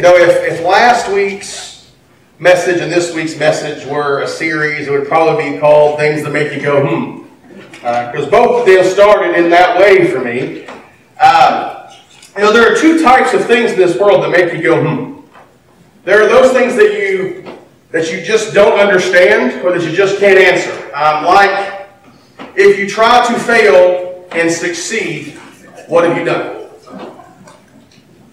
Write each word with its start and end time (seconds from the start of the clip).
You 0.00 0.06
know, 0.06 0.16
if, 0.16 0.50
if 0.50 0.64
last 0.64 1.12
week's 1.12 1.92
message 2.38 2.80
and 2.80 2.90
this 2.90 3.14
week's 3.14 3.38
message 3.38 3.86
were 3.86 4.22
a 4.22 4.26
series, 4.26 4.88
it 4.88 4.90
would 4.90 5.06
probably 5.06 5.50
be 5.50 5.58
called 5.58 5.98
Things 5.98 6.24
That 6.24 6.32
Make 6.32 6.54
You 6.54 6.62
Go, 6.62 6.86
hmm. 6.86 7.28
Because 7.74 8.26
uh, 8.26 8.30
both 8.30 8.60
of 8.60 8.66
them 8.66 8.82
started 8.82 9.38
in 9.38 9.50
that 9.50 9.78
way 9.78 10.10
for 10.10 10.24
me. 10.24 10.64
Um, 11.18 11.76
you 12.34 12.44
know, 12.44 12.50
there 12.50 12.72
are 12.72 12.80
two 12.80 13.02
types 13.02 13.34
of 13.34 13.44
things 13.44 13.72
in 13.72 13.78
this 13.78 13.98
world 13.98 14.24
that 14.24 14.30
make 14.30 14.54
you 14.54 14.62
go, 14.62 14.82
hmm. 14.82 15.20
There 16.04 16.22
are 16.22 16.28
those 16.30 16.50
things 16.52 16.76
that 16.76 16.94
you 16.94 17.58
that 17.90 18.10
you 18.10 18.22
just 18.22 18.54
don't 18.54 18.80
understand 18.80 19.62
or 19.62 19.78
that 19.78 19.86
you 19.86 19.94
just 19.94 20.18
can't 20.18 20.38
answer. 20.38 20.72
Um, 20.94 21.26
like, 21.26 21.90
if 22.56 22.78
you 22.78 22.88
try 22.88 23.26
to 23.26 23.38
fail 23.38 24.26
and 24.32 24.50
succeed, 24.50 25.34
what 25.88 26.04
have 26.04 26.16
you 26.16 26.24
done? 26.24 26.59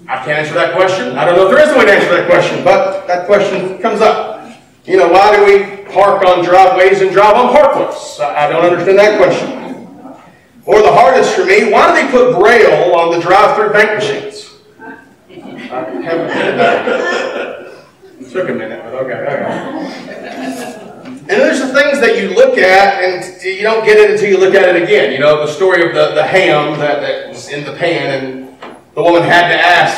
I 0.07 0.23
can't 0.23 0.39
answer 0.39 0.53
that 0.53 0.73
question. 0.73 1.17
I 1.17 1.25
don't 1.25 1.35
know 1.35 1.49
if 1.49 1.55
there 1.55 1.67
is 1.67 1.75
a 1.75 1.77
way 1.77 1.85
to 1.85 1.91
answer 1.91 2.09
that 2.15 2.29
question, 2.29 2.63
but 2.63 3.05
that 3.07 3.25
question 3.25 3.77
comes 3.79 3.99
up. 3.99 4.49
You 4.85 4.95
know, 4.95 5.09
why 5.09 5.35
do 5.35 5.43
we 5.43 5.83
park 5.91 6.23
on 6.23 6.45
driveways 6.45 7.01
and 7.01 7.11
drive 7.11 7.35
on 7.35 7.53
parkways? 7.53 8.21
I 8.21 8.49
don't 8.49 8.63
understand 8.63 8.97
that 8.99 9.17
question. 9.17 9.67
Or 10.65 10.81
the 10.81 10.91
hardest 10.91 11.35
for 11.35 11.45
me, 11.45 11.71
why 11.71 11.87
do 11.87 12.01
they 12.01 12.11
put 12.11 12.39
Braille 12.39 12.95
on 12.95 13.11
the 13.11 13.21
drive-through 13.21 13.71
bank 13.73 14.01
machines? 14.01 14.53
I 15.29 15.33
haven't 15.33 16.27
that. 16.57 17.73
It 18.19 18.29
took 18.31 18.49
a 18.49 18.53
minute, 18.53 18.81
but 18.83 18.93
okay, 18.93 19.13
okay. 19.13 20.17
And 21.29 21.41
there's 21.41 21.59
the 21.59 21.73
things 21.73 21.99
that 21.99 22.17
you 22.17 22.33
look 22.33 22.57
at 22.57 23.03
and 23.03 23.43
you 23.43 23.61
don't 23.61 23.83
get 23.83 23.97
it 23.97 24.11
until 24.11 24.29
you 24.29 24.37
look 24.37 24.55
at 24.55 24.73
it 24.73 24.81
again. 24.81 25.11
You 25.11 25.19
know, 25.19 25.45
the 25.45 25.51
story 25.51 25.85
of 25.85 25.93
the, 25.93 26.15
the 26.15 26.23
ham 26.23 26.79
that, 26.79 27.01
that 27.01 27.27
was 27.29 27.49
in 27.49 27.65
the 27.65 27.73
pan 27.73 28.23
and 28.23 28.46
the 28.97 29.03
woman 29.03 29.21
had 29.21 29.47
to 29.49 29.53
ask, 29.53 29.93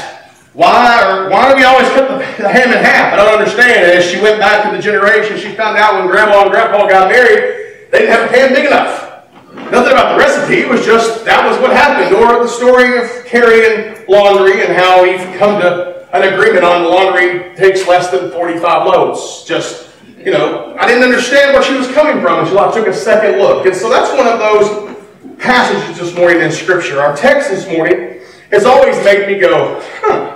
why, 0.51 0.99
or 1.07 1.29
why 1.29 1.49
do 1.49 1.55
we 1.55 1.63
always 1.63 1.87
cut 1.95 2.09
the, 2.09 2.19
ham 2.51 2.67
in 2.67 2.83
half? 2.83 3.13
I 3.13 3.15
don't 3.15 3.39
understand. 3.39 3.85
And 3.87 3.91
as 3.95 4.11
she 4.11 4.19
went 4.19 4.41
back 4.41 4.69
to 4.69 4.75
the 4.75 4.83
generation, 4.83 5.37
she 5.37 5.55
found 5.55 5.77
out 5.77 5.95
when 5.95 6.07
grandma 6.11 6.41
and 6.41 6.51
grandpa 6.51 6.85
got 6.85 7.07
married, 7.07 7.87
they 7.91 7.99
didn't 7.99 8.11
have 8.11 8.29
a 8.29 8.33
pan 8.33 8.53
big 8.53 8.65
enough. 8.65 9.23
Nothing 9.71 9.93
about 9.93 10.11
the 10.11 10.19
recipe. 10.19 10.59
It 10.59 10.67
was 10.67 10.85
just 10.85 11.23
that 11.23 11.47
was 11.47 11.57
what 11.61 11.71
happened. 11.71 12.13
Or 12.13 12.43
the 12.43 12.49
story 12.49 12.99
of 12.99 13.25
carrying 13.25 14.05
laundry 14.09 14.65
and 14.65 14.73
how 14.73 15.01
we've 15.01 15.23
come 15.39 15.61
to 15.61 16.05
an 16.11 16.33
agreement 16.33 16.65
on 16.65 16.83
laundry 16.83 17.55
takes 17.55 17.87
less 17.87 18.11
than 18.11 18.31
45 18.31 18.85
loads. 18.85 19.45
Just, 19.45 19.95
you 20.17 20.33
know, 20.33 20.75
I 20.77 20.85
didn't 20.85 21.03
understand 21.03 21.53
where 21.53 21.63
she 21.63 21.73
was 21.73 21.87
coming 21.93 22.21
from 22.21 22.43
until 22.43 22.59
I 22.59 22.73
took 22.73 22.87
a 22.87 22.93
second 22.93 23.39
look. 23.39 23.65
And 23.65 23.75
so 23.75 23.89
that's 23.89 24.11
one 24.11 24.27
of 24.27 24.39
those 24.39 24.97
passages 25.39 25.99
this 25.99 26.13
morning 26.17 26.41
in 26.41 26.51
Scripture. 26.51 26.99
Our 26.99 27.15
text 27.15 27.49
this 27.49 27.65
morning 27.65 28.18
has 28.51 28.65
always 28.65 28.95
made 29.03 29.27
me 29.27 29.39
go, 29.39 29.81
huh. 30.01 30.35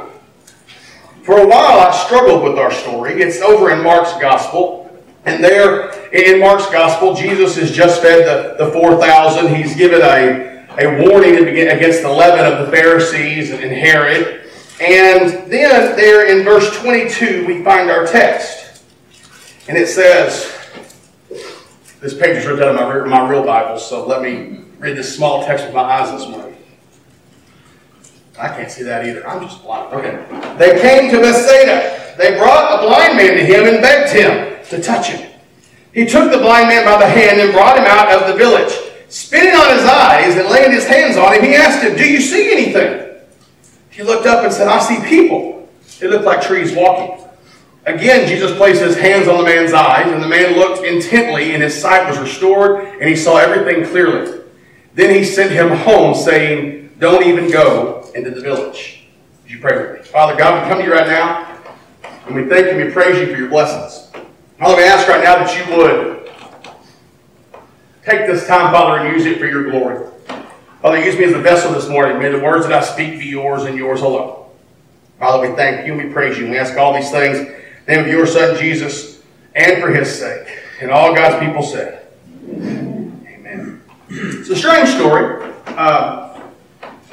For 1.24 1.40
a 1.40 1.48
while, 1.48 1.80
I 1.80 1.92
struggled 2.06 2.44
with 2.44 2.60
our 2.60 2.72
story. 2.72 3.22
It's 3.22 3.42
over 3.42 3.72
in 3.72 3.82
Mark's 3.82 4.12
Gospel. 4.20 4.92
And 5.26 5.42
there 5.42 5.92
in 6.12 6.40
Mark's 6.42 6.70
Gospel, 6.70 7.16
Jesus 7.16 7.56
has 7.56 7.72
just 7.72 8.02
fed 8.02 8.58
the, 8.60 8.66
the 8.66 8.72
4,000. 8.72 9.56
He's 9.56 9.76
given 9.76 10.02
a, 10.02 10.68
a 10.78 11.08
warning 11.08 11.48
against 11.48 12.02
the 12.02 12.10
leaven 12.10 12.46
of 12.46 12.66
the 12.66 12.72
Pharisees 12.72 13.52
and 13.52 13.72
Herod. 13.72 14.42
And 14.82 15.50
then 15.50 15.96
there 15.96 16.28
in 16.28 16.44
verse 16.44 16.78
22, 16.82 17.48
we 17.48 17.64
find 17.64 17.90
our 17.90 18.06
text. 18.06 18.84
And 19.70 19.78
it 19.78 19.88
says, 19.88 20.54
this 22.02 22.14
page 22.14 22.38
is 22.38 22.46
written 22.46 22.64
out 22.64 22.76
of 22.76 23.08
my, 23.08 23.22
my 23.22 23.30
real 23.30 23.46
Bible, 23.46 23.80
so 23.80 24.06
let 24.06 24.22
me 24.22 24.60
read 24.78 24.98
this 24.98 25.16
small 25.16 25.46
text 25.46 25.64
with 25.66 25.74
my 25.74 25.84
eyes 25.84 26.12
this 26.12 26.30
morning. 26.30 26.53
I 28.40 28.48
can't 28.48 28.72
see 28.72 28.84
that 28.84 29.06
either. 29.06 29.28
I'm 29.28 29.42
just 29.44 29.62
blind. 29.64 29.94
Okay. 29.94 30.18
They 30.58 30.82
came 30.82 31.12
to 31.12 31.20
Bethsaida. 31.20 32.16
They 32.18 32.38
brought 32.38 32.80
a 32.80 32.88
blind 32.88 33.18
man 33.18 33.38
to 33.38 33.46
him 33.46 33.66
and 33.66 33.82
begged 33.82 34.14
him 34.14 34.64
to 34.70 34.82
touch 34.82 35.10
him. 35.10 35.30
He 35.94 36.06
took 36.06 36.32
the 36.32 36.40
blind 36.40 36.70
man 36.70 36.86
by 36.86 36.98
the 36.98 37.08
hand 37.08 37.40
and 37.40 37.52
brought 37.52 37.78
him 37.78 37.86
out 37.86 38.12
of 38.12 38.28
the 38.28 38.36
village. 38.36 38.74
Spitting 39.10 39.54
on 39.54 39.78
his 39.78 39.86
eyes 39.86 40.36
and 40.36 40.50
laying 40.50 40.72
his 40.72 40.88
hands 40.88 41.18
on 41.18 41.36
him, 41.36 41.44
he 41.44 41.54
asked 41.54 41.84
him, 41.84 41.96
Do 41.96 42.10
you 42.10 42.20
see 42.20 42.52
anything? 42.52 43.20
He 43.92 44.02
looked 44.02 44.26
up 44.26 44.44
and 44.44 44.52
said, 44.52 44.68
I 44.68 44.80
see 44.80 45.08
people. 45.08 45.70
They 46.00 46.08
look 46.08 46.26
like 46.26 46.42
trees 46.42 46.76
walking. 46.76 47.24
Again, 47.86 48.28
Jesus 48.28 48.56
placed 48.58 48.82
his 48.82 48.98
hands 48.98 49.28
on 49.28 49.38
the 49.38 49.44
man's 49.44 49.74
eyes, 49.74 50.12
and 50.12 50.24
the 50.24 50.28
man 50.28 50.58
looked 50.58 50.84
intently, 50.84 51.54
and 51.54 51.62
his 51.62 51.80
sight 51.80 52.10
was 52.10 52.18
restored, 52.18 52.86
and 52.86 53.08
he 53.08 53.16
saw 53.16 53.38
everything 53.38 53.86
clearly. 53.86 54.42
Then 54.96 55.14
he 55.14 55.24
sent 55.24 55.52
him 55.52 55.70
home, 55.70 56.16
saying, 56.16 56.83
Don't 57.04 57.26
even 57.26 57.52
go 57.52 58.10
into 58.16 58.32
the 58.32 58.40
village. 58.40 59.04
Would 59.42 59.52
you 59.52 59.60
pray 59.60 59.78
with 59.78 60.00
me? 60.00 60.06
Father 60.06 60.38
God, 60.38 60.64
we 60.64 60.70
come 60.70 60.80
to 60.80 60.86
you 60.86 60.94
right 60.94 61.06
now, 61.06 61.62
and 62.26 62.34
we 62.34 62.46
thank 62.46 62.68
you 62.68 62.80
and 62.80 62.86
we 62.86 62.92
praise 62.94 63.20
you 63.20 63.26
for 63.26 63.38
your 63.38 63.50
blessings. 63.50 64.10
Father, 64.58 64.78
we 64.78 64.86
ask 64.86 65.06
right 65.10 65.22
now 65.22 65.36
that 65.36 65.54
you 65.54 65.76
would 65.76 66.32
take 68.06 68.26
this 68.26 68.48
time, 68.48 68.72
Father, 68.72 69.02
and 69.02 69.14
use 69.14 69.26
it 69.26 69.38
for 69.38 69.46
your 69.46 69.70
glory. 69.70 70.10
Father, 70.82 71.04
use 71.04 71.18
me 71.18 71.26
as 71.26 71.34
a 71.34 71.40
vessel 71.40 71.74
this 71.74 71.90
morning. 71.90 72.20
May 72.20 72.32
the 72.32 72.40
words 72.40 72.66
that 72.68 72.82
I 72.82 72.82
speak 72.82 73.20
be 73.20 73.26
yours 73.26 73.64
and 73.64 73.78
yours 73.78 74.00
alone. 74.00 74.46
Father, 75.20 75.50
we 75.50 75.54
thank 75.58 75.86
you 75.86 75.96
and 75.96 76.08
we 76.08 76.10
praise 76.10 76.38
you. 76.38 76.50
We 76.50 76.58
ask 76.58 76.78
all 76.78 76.94
these 76.94 77.12
things 77.12 77.38
in 77.38 77.48
the 77.86 77.96
name 77.96 78.06
of 78.06 78.08
your 78.08 78.26
Son, 78.26 78.58
Jesus, 78.58 79.22
and 79.56 79.84
for 79.84 79.90
his 79.90 80.20
sake. 80.20 80.48
And 80.80 80.90
all 80.90 81.14
God's 81.14 81.46
people 81.46 81.64
said, 81.64 82.08
Amen. 82.48 83.84
It's 84.08 84.50
a 84.50 84.56
strange 84.56 84.88
story. 84.88 85.52
Uh, 85.68 86.23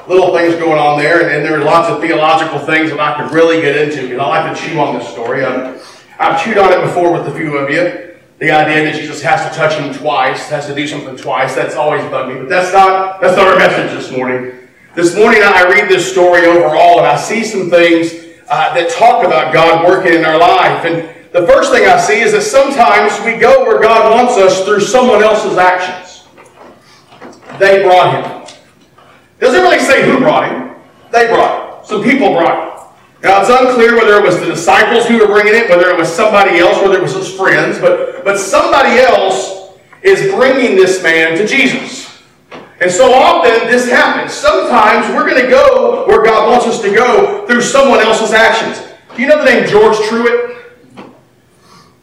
little 0.07 0.35
things 0.35 0.55
going 0.55 0.79
on 0.79 0.99
there, 0.99 1.21
and, 1.21 1.31
and 1.31 1.45
there 1.45 1.59
are 1.59 1.63
lots 1.63 1.89
of 1.89 2.01
theological 2.01 2.59
things 2.59 2.89
that 2.91 2.99
I 2.99 3.21
could 3.21 3.33
really 3.33 3.61
get 3.61 3.75
into. 3.75 4.15
Know, 4.15 4.25
I 4.25 4.43
like 4.43 4.55
to 4.55 4.61
chew 4.61 4.79
on 4.79 4.97
this 4.97 5.07
story. 5.07 5.43
I've, 5.43 5.81
I've 6.19 6.43
chewed 6.43 6.57
on 6.57 6.71
it 6.71 6.81
before 6.81 7.11
with 7.11 7.27
a 7.27 7.35
few 7.37 7.57
of 7.57 7.69
you. 7.69 8.15
The 8.39 8.51
idea 8.51 8.85
that 8.85 8.99
Jesus 8.99 9.21
has 9.21 9.47
to 9.47 9.55
touch 9.55 9.73
him 9.79 9.93
twice, 9.93 10.49
has 10.49 10.65
to 10.65 10.73
do 10.73 10.87
something 10.87 11.15
twice, 11.15 11.53
that's 11.53 11.75
always 11.75 12.01
bugged 12.09 12.33
me. 12.33 12.39
But 12.39 12.49
that's 12.49 12.73
not 12.73 13.21
that's 13.21 13.37
not 13.37 13.47
our 13.47 13.55
message 13.55 13.91
this 13.91 14.11
morning. 14.11 14.57
This 14.95 15.15
morning 15.15 15.41
I 15.43 15.63
read 15.69 15.89
this 15.89 16.11
story 16.11 16.47
overall, 16.47 16.97
and 16.97 17.07
I 17.07 17.17
see 17.17 17.43
some 17.43 17.69
things 17.69 18.13
uh, 18.49 18.73
that 18.73 18.89
talk 18.89 19.23
about 19.23 19.53
God 19.53 19.87
working 19.87 20.13
in 20.13 20.25
our 20.25 20.39
life. 20.39 20.85
And 20.85 21.07
the 21.31 21.47
first 21.47 21.71
thing 21.71 21.87
I 21.87 21.97
see 21.97 22.19
is 22.19 22.33
that 22.33 22.41
sometimes 22.41 23.13
we 23.23 23.39
go 23.39 23.63
where 23.63 23.79
God 23.79 24.11
wants 24.11 24.37
us 24.37 24.65
through 24.65 24.81
someone 24.81 25.23
else's 25.23 25.57
actions. 25.57 26.27
They 27.59 27.83
brought 27.83 28.15
him. 28.15 28.40
Doesn't 29.41 29.61
really 29.61 29.79
say 29.79 30.05
who 30.05 30.19
brought 30.19 30.49
him. 30.51 30.75
They 31.11 31.27
brought 31.27 31.79
him. 31.79 31.85
Some 31.85 32.03
people 32.03 32.29
brought 32.29 32.63
him. 32.63 32.71
Now, 33.23 33.41
it's 33.41 33.49
unclear 33.49 33.95
whether 33.95 34.17
it 34.17 34.23
was 34.23 34.39
the 34.39 34.45
disciples 34.45 35.07
who 35.07 35.17
were 35.17 35.25
bringing 35.25 35.55
it, 35.55 35.67
whether 35.67 35.89
it 35.89 35.97
was 35.97 36.07
somebody 36.07 36.59
else, 36.59 36.79
whether 36.81 36.97
it 36.97 37.01
was 37.01 37.13
his 37.13 37.35
friends, 37.35 37.79
but, 37.79 38.23
but 38.23 38.37
somebody 38.37 38.99
else 38.99 39.73
is 40.03 40.31
bringing 40.31 40.75
this 40.75 41.01
man 41.01 41.37
to 41.37 41.47
Jesus. 41.47 42.21
And 42.79 42.91
so 42.91 43.13
often 43.13 43.67
this 43.67 43.89
happens. 43.89 44.31
Sometimes 44.31 45.07
we're 45.15 45.27
going 45.29 45.43
to 45.43 45.49
go 45.49 46.05
where 46.07 46.23
God 46.23 46.49
wants 46.49 46.67
us 46.67 46.81
to 46.83 46.93
go 46.93 47.45
through 47.47 47.61
someone 47.61 47.99
else's 47.99 48.33
actions. 48.33 48.87
Do 49.15 49.21
you 49.21 49.27
know 49.27 49.37
the 49.37 49.45
name 49.45 49.67
George 49.67 49.97
Truett? 50.07 50.57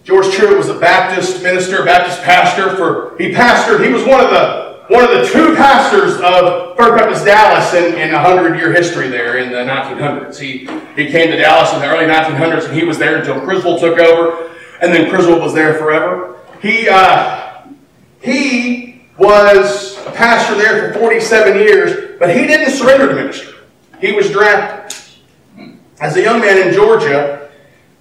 George 0.03 0.31
Truett 0.33 0.57
was 0.57 0.69
a 0.69 0.79
Baptist 0.79 1.43
minister, 1.43 1.85
Baptist 1.85 2.23
pastor 2.23 2.77
for 2.77 3.17
he 3.19 3.33
pastored, 3.33 3.85
he 3.85 3.93
was 3.93 4.05
one 4.05 4.25
of 4.25 4.31
the 4.31 4.58
one 4.89 5.05
of 5.05 5.11
the 5.11 5.27
two 5.27 5.55
pastors 5.55 6.15
of 6.15 6.77
First 6.77 6.97
Baptist 6.97 7.25
Dallas 7.27 7.75
in, 7.75 7.95
in 7.99 8.13
100 8.13 8.57
year 8.57 8.73
history 8.73 9.09
there 9.09 9.39
in 9.39 9.51
the 9.51 9.59
1900s. 9.59 10.39
He, 10.39 10.61
he 11.01 11.11
came 11.11 11.31
to 11.31 11.37
Dallas 11.37 11.73
in 11.75 11.81
the 11.81 11.87
early 11.87 12.07
1900s 12.07 12.69
and 12.69 12.75
he 12.75 12.85
was 12.85 12.97
there 12.97 13.19
until 13.19 13.39
Criswell 13.43 13.79
took 13.79 13.99
over, 13.99 14.51
and 14.81 14.93
then 14.93 15.11
Criswell 15.11 15.41
was 15.41 15.53
there 15.53 15.75
forever. 15.75 16.39
He, 16.63 16.89
uh, 16.89 17.67
he 18.23 19.03
was 19.19 19.99
a 20.07 20.11
pastor 20.13 20.55
there 20.55 20.93
for 20.93 21.01
47 21.01 21.59
years, 21.59 22.19
but 22.19 22.35
he 22.35 22.47
didn't 22.47 22.73
surrender 22.73 23.09
to 23.09 23.15
ministry. 23.15 23.55
He 24.01 24.13
was 24.13 24.31
drafted. 24.31 24.97
As 26.01 26.17
a 26.17 26.23
young 26.23 26.41
man 26.41 26.67
in 26.67 26.73
Georgia, 26.73 27.51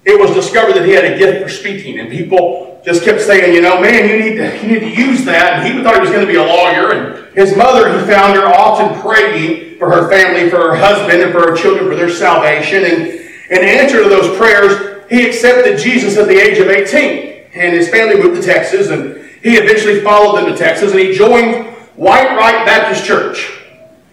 it 0.04 0.18
was 0.18 0.30
discovered 0.30 0.74
that 0.74 0.86
he 0.86 0.92
had 0.92 1.04
a 1.04 1.18
gift 1.18 1.42
for 1.42 1.48
speaking, 1.48 1.98
and 1.98 2.08
people 2.08 2.67
just 2.88 3.04
kept 3.04 3.20
saying, 3.20 3.54
you 3.54 3.60
know, 3.60 3.78
man, 3.78 4.08
you 4.08 4.18
need 4.18 4.36
to, 4.36 4.66
you 4.66 4.80
need 4.80 4.80
to 4.80 5.02
use 5.02 5.22
that. 5.26 5.58
And 5.58 5.76
he 5.76 5.84
thought 5.84 5.96
he 5.96 6.00
was 6.00 6.08
going 6.08 6.26
to 6.26 6.32
be 6.32 6.38
a 6.38 6.42
lawyer. 6.42 6.92
And 6.92 7.36
his 7.36 7.54
mother, 7.54 7.92
he 7.92 8.06
found 8.06 8.34
her 8.34 8.46
often 8.46 8.98
praying 9.02 9.78
for 9.78 9.90
her 9.90 10.08
family, 10.08 10.48
for 10.48 10.56
her 10.56 10.74
husband, 10.74 11.22
and 11.22 11.30
for 11.30 11.40
her 11.40 11.54
children 11.54 11.86
for 11.86 11.94
their 11.94 12.08
salvation. 12.08 12.84
And 12.84 13.08
in 13.50 13.62
answer 13.62 14.02
to 14.02 14.08
those 14.08 14.34
prayers, 14.38 15.04
he 15.10 15.26
accepted 15.26 15.78
Jesus 15.78 16.16
at 16.16 16.28
the 16.28 16.38
age 16.38 16.56
of 16.60 16.68
18. 16.68 17.50
And 17.52 17.76
his 17.76 17.90
family 17.90 18.22
moved 18.22 18.40
to 18.40 18.42
Texas. 18.42 18.88
And 18.88 19.22
he 19.42 19.56
eventually 19.56 20.00
followed 20.00 20.40
them 20.40 20.50
to 20.50 20.56
Texas. 20.56 20.92
And 20.92 21.00
he 21.00 21.12
joined 21.12 21.66
Whitewright 21.98 22.64
Baptist 22.64 23.04
Church. 23.04 23.52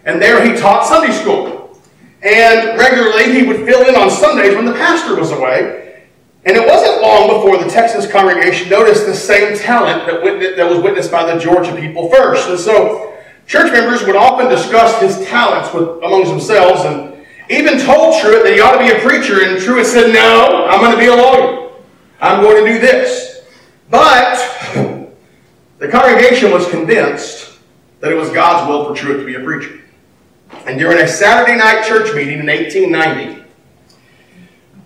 And 0.03 0.21
there 0.21 0.45
he 0.45 0.59
taught 0.59 0.85
Sunday 0.85 1.13
school. 1.13 1.79
And 2.21 2.77
regularly 2.77 3.39
he 3.39 3.47
would 3.47 3.65
fill 3.65 3.87
in 3.87 3.95
on 3.95 4.11
Sundays 4.11 4.53
when 4.53 4.65
the 4.65 4.73
pastor 4.73 5.17
was 5.17 5.31
away. 5.31 5.84
And 6.45 6.55
it 6.55 6.67
wasn't 6.67 7.01
long 7.01 7.27
before 7.27 7.63
the 7.63 7.69
Texas 7.69 8.09
congregation 8.09 8.69
noticed 8.69 9.05
the 9.05 9.15
same 9.15 9.57
talent 9.57 10.05
that, 10.05 10.55
that 10.57 10.69
was 10.69 10.79
witnessed 10.79 11.11
by 11.11 11.31
the 11.31 11.39
Georgia 11.39 11.75
people 11.75 12.09
first. 12.09 12.49
And 12.49 12.59
so 12.59 13.17
church 13.47 13.71
members 13.71 14.03
would 14.05 14.15
often 14.15 14.47
discuss 14.49 14.99
his 15.01 15.27
talents 15.27 15.73
with, 15.73 16.03
amongst 16.03 16.31
themselves. 16.31 16.81
And, 16.85 17.15
even 17.49 17.79
told 17.79 18.19
Truett 18.21 18.43
that 18.43 18.53
he 18.53 18.59
ought 18.59 18.73
to 18.73 18.79
be 18.79 18.89
a 18.89 18.99
preacher, 19.07 19.43
and 19.43 19.61
Truett 19.61 19.85
said, 19.85 20.11
No, 20.13 20.65
I'm 20.67 20.79
going 20.79 20.91
to 20.91 20.97
be 20.97 21.07
a 21.07 21.15
lawyer. 21.15 21.71
I'm 22.19 22.41
going 22.41 22.65
to 22.65 22.71
do 22.71 22.79
this. 22.79 23.43
But 23.89 24.37
the 25.77 25.87
congregation 25.87 26.51
was 26.51 26.67
convinced 26.69 27.59
that 27.99 28.11
it 28.11 28.15
was 28.15 28.29
God's 28.31 28.67
will 28.67 28.85
for 28.85 28.95
Truett 28.95 29.19
to 29.19 29.25
be 29.25 29.35
a 29.35 29.41
preacher. 29.41 29.79
And 30.65 30.79
during 30.79 30.97
a 30.99 31.07
Saturday 31.07 31.57
night 31.57 31.85
church 31.85 32.15
meeting 32.15 32.39
in 32.39 32.47
1890, 32.47 33.34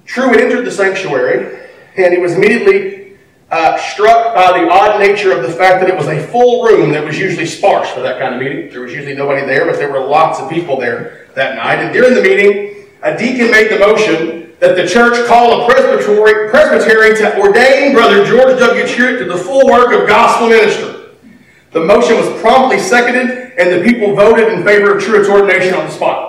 Truett 0.09 0.41
entered 0.41 0.65
the 0.65 0.71
sanctuary, 0.71 1.69
and 1.95 2.11
he 2.11 2.19
was 2.19 2.33
immediately 2.33 3.15
uh, 3.51 3.77
struck 3.77 4.33
by 4.33 4.59
the 4.59 4.67
odd 4.67 4.99
nature 4.99 5.31
of 5.31 5.43
the 5.43 5.51
fact 5.51 5.81
that 5.81 5.87
it 5.87 5.95
was 5.95 6.07
a 6.07 6.25
full 6.29 6.63
room 6.63 6.91
that 6.91 7.05
was 7.05 7.19
usually 7.19 7.45
sparse 7.45 7.91
for 7.91 7.99
that 8.01 8.19
kind 8.19 8.33
of 8.33 8.41
meeting. 8.41 8.71
There 8.71 8.81
was 8.81 8.91
usually 8.91 9.13
nobody 9.13 9.45
there, 9.45 9.67
but 9.67 9.75
there 9.75 9.91
were 9.91 9.99
lots 9.99 10.39
of 10.39 10.49
people 10.49 10.79
there 10.79 11.27
that 11.35 11.57
night. 11.57 11.75
And 11.75 11.93
during 11.93 12.15
the 12.15 12.23
meeting, 12.23 12.87
a 13.03 13.15
deacon 13.15 13.51
made 13.51 13.69
the 13.69 13.77
motion 13.77 14.55
that 14.59 14.75
the 14.75 14.87
church 14.87 15.27
call 15.27 15.61
a 15.61 15.71
presbytery, 15.71 16.49
presbytery 16.49 17.15
to 17.17 17.39
ordain 17.39 17.93
Brother 17.93 18.25
George 18.25 18.57
W. 18.57 18.87
Truett 18.87 19.19
to 19.19 19.25
the 19.25 19.37
full 19.37 19.67
work 19.67 19.93
of 19.93 20.07
gospel 20.07 20.49
ministry. 20.49 21.05
The 21.71 21.81
motion 21.81 22.17
was 22.17 22.41
promptly 22.41 22.79
seconded, 22.79 23.53
and 23.59 23.79
the 23.79 23.87
people 23.87 24.15
voted 24.15 24.51
in 24.51 24.63
favor 24.63 24.97
of 24.97 25.03
Truett's 25.03 25.29
ordination 25.29 25.75
on 25.75 25.85
the 25.85 25.91
spot. 25.91 26.28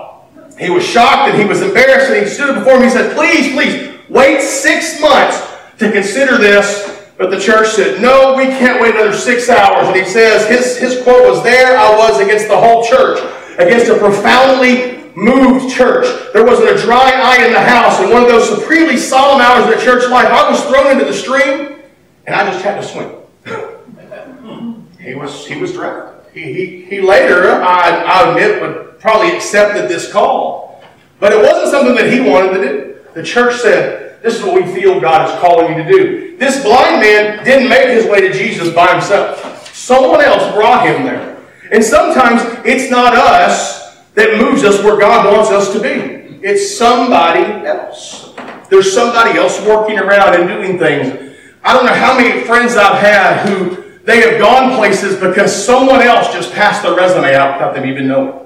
He 0.61 0.69
was 0.69 0.85
shocked 0.85 1.31
and 1.31 1.41
he 1.41 1.49
was 1.49 1.63
embarrassed, 1.63 2.11
and 2.11 2.23
he 2.23 2.31
stood 2.31 2.55
before 2.55 2.79
me 2.79 2.85
and 2.85 2.93
said, 2.93 3.17
Please, 3.17 3.53
please, 3.55 3.99
wait 4.11 4.43
six 4.43 5.01
months 5.01 5.41
to 5.79 5.91
consider 5.91 6.37
this. 6.37 7.09
But 7.17 7.31
the 7.31 7.41
church 7.41 7.69
said, 7.69 8.03
No, 8.03 8.37
we 8.37 8.45
can't 8.45 8.81
wait 8.81 8.95
another 8.95 9.17
six 9.17 9.49
hours. 9.49 9.89
And 9.89 9.97
he 9.97 10.05
says, 10.05 10.47
his, 10.49 10.77
his 10.77 11.03
quote 11.03 11.27
was, 11.27 11.43
There 11.43 11.79
I 11.79 11.97
was 11.97 12.21
against 12.21 12.49
the 12.49 12.61
whole 12.61 12.85
church, 12.85 13.19
against 13.59 13.91
a 13.91 13.97
profoundly 13.97 15.11
moved 15.17 15.75
church. 15.75 16.07
There 16.35 16.45
wasn't 16.45 16.79
a 16.79 16.83
dry 16.83 17.11
eye 17.11 17.47
in 17.47 17.55
the 17.55 17.61
house. 17.61 17.99
In 18.01 18.11
one 18.11 18.23
of 18.23 18.29
those 18.29 18.49
supremely 18.49 18.99
solemn 18.99 19.41
hours 19.41 19.65
of 19.65 19.79
the 19.79 19.83
church 19.83 20.11
life, 20.11 20.29
I 20.29 20.51
was 20.51 20.63
thrown 20.67 20.93
into 20.93 21.07
the 21.07 21.15
stream 21.15 21.81
and 22.27 22.37
I 22.37 22.51
just 22.51 22.63
had 22.63 22.79
to 22.81 22.87
swim. 22.87 23.11
he 25.01 25.15
was 25.15 25.47
he 25.47 25.57
was 25.57 25.73
drowned. 25.73 26.17
He, 26.35 26.53
he, 26.53 26.83
he 26.85 27.01
later, 27.01 27.51
I, 27.51 28.05
I 28.05 28.31
admit, 28.31 28.61
would 28.61 28.90
probably 29.01 29.35
accepted 29.35 29.89
this 29.89 30.13
call. 30.13 30.83
But 31.19 31.33
it 31.33 31.43
wasn't 31.43 31.71
something 31.71 31.95
that 31.97 32.13
he 32.13 32.21
wanted 32.21 32.55
to 32.55 32.69
do. 32.69 32.99
The 33.15 33.23
church 33.23 33.57
said, 33.57 34.23
This 34.23 34.39
is 34.39 34.43
what 34.43 34.55
we 34.55 34.73
feel 34.73 35.01
God 35.01 35.29
is 35.29 35.41
calling 35.41 35.77
you 35.77 35.83
to 35.83 35.91
do. 35.91 36.37
This 36.39 36.63
blind 36.63 37.01
man 37.01 37.45
didn't 37.45 37.69
make 37.69 37.89
his 37.89 38.07
way 38.07 38.21
to 38.21 38.33
Jesus 38.33 38.73
by 38.75 38.93
himself. 38.93 39.75
Someone 39.75 40.21
else 40.21 40.55
brought 40.55 40.87
him 40.87 41.05
there. 41.05 41.39
And 41.73 41.83
sometimes 41.83 42.43
it's 42.65 42.91
not 42.91 43.15
us 43.15 43.99
that 44.15 44.39
moves 44.39 44.65
us 44.65 44.83
where 44.83 44.99
God 44.99 45.33
wants 45.33 45.51
us 45.51 45.73
to 45.73 45.81
be. 45.81 46.39
It's 46.43 46.77
somebody 46.77 47.67
else. 47.67 48.33
There's 48.71 48.93
somebody 48.93 49.39
else 49.39 49.61
working 49.67 49.99
around 49.99 50.35
and 50.35 50.49
doing 50.49 50.79
things. 50.79 51.37
I 51.63 51.75
don't 51.75 51.85
know 51.85 51.95
how 51.95 52.17
many 52.17 52.43
friends 52.45 52.77
I've 52.77 53.01
had 53.01 53.49
who 53.49 54.01
they 54.05 54.21
have 54.23 54.41
gone 54.41 54.77
places 54.77 55.21
because 55.21 55.55
someone 55.55 56.01
else 56.01 56.33
just 56.33 56.53
passed 56.53 56.83
their 56.83 56.95
resume 56.95 57.35
out 57.35 57.59
without 57.59 57.75
them 57.75 57.85
even 57.85 58.09
knowing. 58.09 58.40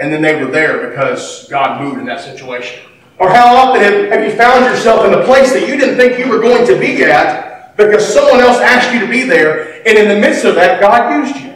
And 0.00 0.12
then 0.12 0.22
they 0.22 0.42
were 0.42 0.50
there 0.50 0.88
because 0.88 1.46
God 1.48 1.80
moved 1.80 1.98
in 1.98 2.06
that 2.06 2.20
situation. 2.20 2.80
Or 3.18 3.28
how 3.28 3.54
often 3.54 3.82
have 3.82 4.24
you 4.24 4.34
found 4.34 4.64
yourself 4.64 5.04
in 5.04 5.12
a 5.12 5.24
place 5.24 5.52
that 5.52 5.68
you 5.68 5.76
didn't 5.76 5.96
think 5.96 6.18
you 6.18 6.30
were 6.30 6.40
going 6.40 6.66
to 6.66 6.78
be 6.78 7.04
at 7.04 7.76
because 7.76 8.12
someone 8.12 8.40
else 8.40 8.58
asked 8.58 8.92
you 8.94 9.00
to 9.00 9.06
be 9.06 9.22
there, 9.22 9.86
and 9.86 9.98
in 9.98 10.08
the 10.08 10.18
midst 10.18 10.44
of 10.44 10.54
that, 10.54 10.80
God 10.80 11.24
used 11.24 11.36
you. 11.36 11.50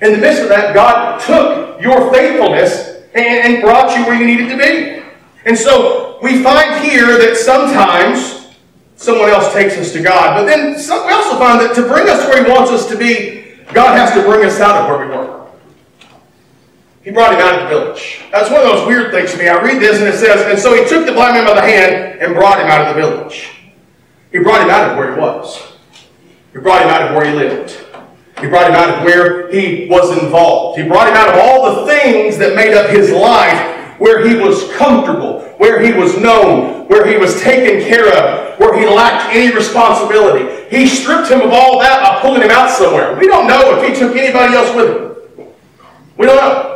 In 0.00 0.12
the 0.12 0.18
midst 0.18 0.42
of 0.42 0.48
that, 0.48 0.74
God 0.74 1.20
took 1.20 1.80
your 1.80 2.12
faithfulness 2.12 3.02
and, 3.14 3.54
and 3.54 3.62
brought 3.62 3.96
you 3.96 4.04
where 4.04 4.18
you 4.18 4.26
needed 4.26 4.48
to 4.50 4.56
be. 4.56 5.02
And 5.44 5.56
so 5.56 6.18
we 6.22 6.42
find 6.42 6.84
here 6.84 7.18
that 7.18 7.36
sometimes 7.36 8.54
someone 8.96 9.30
else 9.30 9.52
takes 9.52 9.76
us 9.76 9.92
to 9.92 10.02
God. 10.02 10.36
But 10.36 10.46
then 10.46 10.78
some, 10.78 11.06
we 11.06 11.12
also 11.12 11.38
find 11.38 11.60
that 11.60 11.74
to 11.76 11.82
bring 11.82 12.08
us 12.08 12.26
where 12.26 12.44
He 12.44 12.50
wants 12.50 12.70
us 12.70 12.88
to 12.88 12.96
be, 12.96 13.56
God 13.72 13.96
has 13.96 14.12
to 14.14 14.22
bring 14.22 14.44
us 14.44 14.60
out 14.60 14.82
of 14.82 14.88
where 14.88 15.08
we 15.08 15.14
were. 15.14 15.35
He 17.06 17.12
brought 17.12 17.34
him 17.34 17.38
out 17.38 17.54
of 17.54 17.70
the 17.70 17.78
village. 17.78 18.24
That's 18.32 18.50
one 18.50 18.62
of 18.62 18.66
those 18.66 18.84
weird 18.84 19.12
things 19.12 19.30
to 19.30 19.38
me. 19.38 19.46
I 19.46 19.62
read 19.62 19.80
this 19.80 20.00
and 20.00 20.08
it 20.08 20.18
says, 20.18 20.44
And 20.50 20.58
so 20.58 20.74
he 20.74 20.84
took 20.88 21.06
the 21.06 21.12
blind 21.12 21.34
man 21.34 21.46
by 21.46 21.54
the 21.54 21.60
hand 21.60 22.20
and 22.20 22.34
brought 22.34 22.58
him 22.58 22.66
out 22.66 22.80
of 22.80 22.96
the 22.96 23.00
village. 23.00 23.48
He 24.32 24.40
brought 24.40 24.62
him 24.62 24.70
out 24.70 24.90
of 24.90 24.98
where 24.98 25.14
he 25.14 25.20
was. 25.20 25.76
He 26.52 26.58
brought 26.58 26.82
him 26.82 26.88
out 26.88 27.02
of 27.02 27.14
where 27.14 27.30
he 27.30 27.36
lived. 27.36 27.78
He 28.40 28.48
brought 28.48 28.68
him 28.68 28.74
out 28.74 28.88
of 28.98 29.04
where 29.04 29.48
he 29.52 29.86
was 29.88 30.20
involved. 30.20 30.80
He 30.80 30.88
brought 30.88 31.06
him 31.06 31.14
out 31.14 31.28
of 31.28 31.36
all 31.36 31.76
the 31.76 31.86
things 31.86 32.38
that 32.38 32.56
made 32.56 32.74
up 32.74 32.90
his 32.90 33.12
life 33.12 34.00
where 34.00 34.26
he 34.26 34.34
was 34.34 34.68
comfortable, 34.72 35.42
where 35.58 35.80
he 35.80 35.92
was 35.92 36.18
known, 36.18 36.88
where 36.88 37.06
he 37.06 37.18
was 37.18 37.40
taken 37.40 37.88
care 37.88 38.08
of, 38.08 38.58
where 38.58 38.76
he 38.76 38.84
lacked 38.84 39.32
any 39.32 39.54
responsibility. 39.54 40.66
He 40.76 40.88
stripped 40.88 41.30
him 41.30 41.42
of 41.42 41.52
all 41.52 41.78
that 41.78 42.02
by 42.02 42.20
pulling 42.20 42.42
him 42.42 42.50
out 42.50 42.68
somewhere. 42.68 43.16
We 43.16 43.28
don't 43.28 43.46
know 43.46 43.80
if 43.80 43.88
he 43.88 43.94
took 43.96 44.16
anybody 44.16 44.54
else 44.54 44.74
with 44.74 44.90
him. 44.90 45.46
We 46.16 46.26
don't 46.26 46.36
know. 46.36 46.75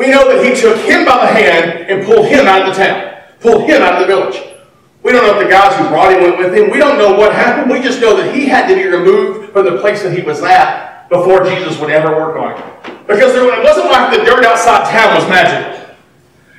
We 0.00 0.08
know 0.08 0.32
that 0.32 0.40
he 0.40 0.56
took 0.56 0.80
him 0.80 1.04
by 1.04 1.28
the 1.28 1.32
hand 1.36 1.84
and 1.92 2.06
pulled 2.06 2.24
him 2.24 2.46
out 2.46 2.64
of 2.64 2.72
the 2.72 2.82
town, 2.82 3.20
pulled 3.38 3.68
him 3.68 3.82
out 3.82 4.00
of 4.00 4.00
the 4.00 4.06
village. 4.08 4.40
We 5.02 5.12
don't 5.12 5.26
know 5.26 5.36
if 5.38 5.44
the 5.44 5.52
guys 5.52 5.76
who 5.76 5.92
brought 5.92 6.16
him 6.16 6.22
went 6.22 6.38
with 6.38 6.56
him. 6.56 6.70
We 6.70 6.78
don't 6.78 6.96
know 6.96 7.12
what 7.12 7.34
happened. 7.34 7.70
We 7.70 7.82
just 7.84 8.00
know 8.00 8.16
that 8.16 8.34
he 8.34 8.46
had 8.46 8.66
to 8.68 8.74
be 8.74 8.88
removed 8.88 9.52
from 9.52 9.66
the 9.66 9.76
place 9.76 10.02
that 10.02 10.16
he 10.16 10.24
was 10.24 10.42
at 10.42 11.06
before 11.10 11.44
Jesus 11.44 11.78
would 11.78 11.90
ever 11.90 12.16
work 12.16 12.40
on 12.40 12.56
him. 12.56 12.96
Because 13.06 13.34
there, 13.34 13.44
it 13.44 13.62
wasn't 13.62 13.92
like 13.92 14.16
the 14.16 14.24
dirt 14.24 14.42
outside 14.42 14.88
town 14.88 15.20
was 15.20 15.28
magical. 15.28 15.94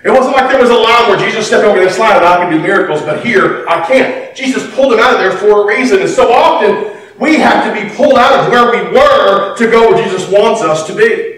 It 0.05 0.11
wasn't 0.11 0.35
like 0.35 0.51
there 0.51 0.61
was 0.61 0.69
a 0.69 0.77
line 0.77 1.09
where 1.09 1.17
Jesus 1.17 1.47
stepped 1.47 1.65
over 1.65 1.79
this 1.79 1.97
line 1.97 2.17
and 2.17 2.25
I 2.25 2.37
can 2.37 2.51
do 2.51 2.61
miracles, 2.61 3.01
but 3.01 3.25
here 3.25 3.65
I 3.67 3.83
can't. 3.87 4.35
Jesus 4.35 4.69
pulled 4.75 4.93
him 4.93 4.99
out 4.99 5.15
of 5.15 5.19
there 5.19 5.35
for 5.35 5.63
a 5.63 5.65
reason. 5.65 6.01
And 6.01 6.09
so 6.09 6.31
often 6.31 6.95
we 7.17 7.37
have 7.37 7.65
to 7.65 7.73
be 7.73 7.89
pulled 7.95 8.19
out 8.19 8.37
of 8.37 8.51
where 8.51 8.69
we 8.69 8.91
were 8.95 9.57
to 9.57 9.65
go 9.71 9.89
where 9.89 10.03
Jesus 10.03 10.29
wants 10.29 10.61
us 10.61 10.85
to 10.85 10.93
be. 10.93 11.30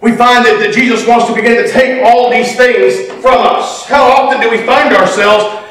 We 0.00 0.12
find 0.12 0.44
that, 0.44 0.58
that 0.60 0.74
Jesus 0.74 1.06
wants 1.06 1.26
to 1.26 1.34
begin 1.34 1.62
to 1.62 1.70
take 1.70 2.04
all 2.04 2.30
these 2.30 2.54
things 2.56 3.10
from 3.22 3.38
us. 3.46 3.86
How 3.86 4.04
often 4.04 4.40
do 4.40 4.50
we 4.50 4.58
find 4.66 4.94
ourselves 4.94 5.66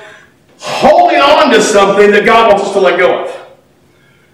holding 0.65 1.19
on 1.19 1.51
to 1.51 1.61
something 1.61 2.11
that 2.11 2.25
God 2.25 2.49
wants 2.49 2.65
us 2.65 2.73
to 2.73 2.79
let 2.79 2.97
go 2.97 3.23
of. 3.23 3.29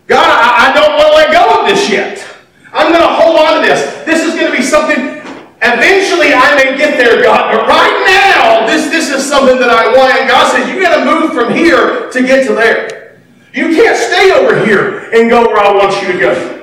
God, 0.07 0.23
I, 0.23 0.71
I 0.71 0.73
don't 0.73 0.95
want 0.95 1.11
to 1.11 1.15
let 1.15 1.29
go 1.31 1.43
of 1.59 1.67
this 1.67 1.89
yet. 1.89 2.23
I'm 2.71 2.91
going 2.91 3.03
to 3.03 3.13
hold 3.19 3.35
on 3.35 3.59
to 3.59 3.67
this. 3.67 3.83
This 4.05 4.23
is 4.23 4.39
going 4.39 4.51
to 4.51 4.55
be 4.55 4.63
something, 4.63 5.19
eventually 5.59 6.31
I 6.31 6.55
may 6.55 6.77
get 6.79 6.95
there, 6.95 7.21
God, 7.21 7.51
but 7.51 7.67
right 7.67 7.98
now, 8.07 8.65
this, 8.65 8.88
this 8.88 9.12
is 9.12 9.27
something 9.27 9.60
that 9.60 9.69
I 9.69 9.91
want. 9.91 10.15
And 10.15 10.29
God 10.29 10.51
says, 10.51 10.67
"You've 10.69 10.81
got 10.81 11.03
to 11.03 11.05
move 11.05 11.33
from 11.33 11.53
here 11.53 12.10
to 12.10 12.19
get 12.24 12.48
to 12.48 12.53
there. 12.55 13.19
You 13.53 13.75
can't 13.75 13.98
stay 13.98 14.31
over 14.31 14.63
here 14.63 15.12
and 15.12 15.29
go 15.29 15.43
where 15.48 15.60
I 15.60 15.75
want 15.75 16.01
you 16.01 16.13
to 16.13 16.19
go. 16.19 16.61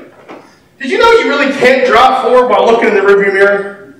Did 0.79 0.91
you 0.91 0.99
know 0.99 1.11
you 1.13 1.29
really 1.29 1.53
can't 1.53 1.87
drive 1.87 2.23
forward 2.23 2.49
while 2.49 2.67
looking 2.67 2.89
in 2.89 2.95
the 2.95 3.01
rearview 3.01 3.33
mirror? 3.33 3.95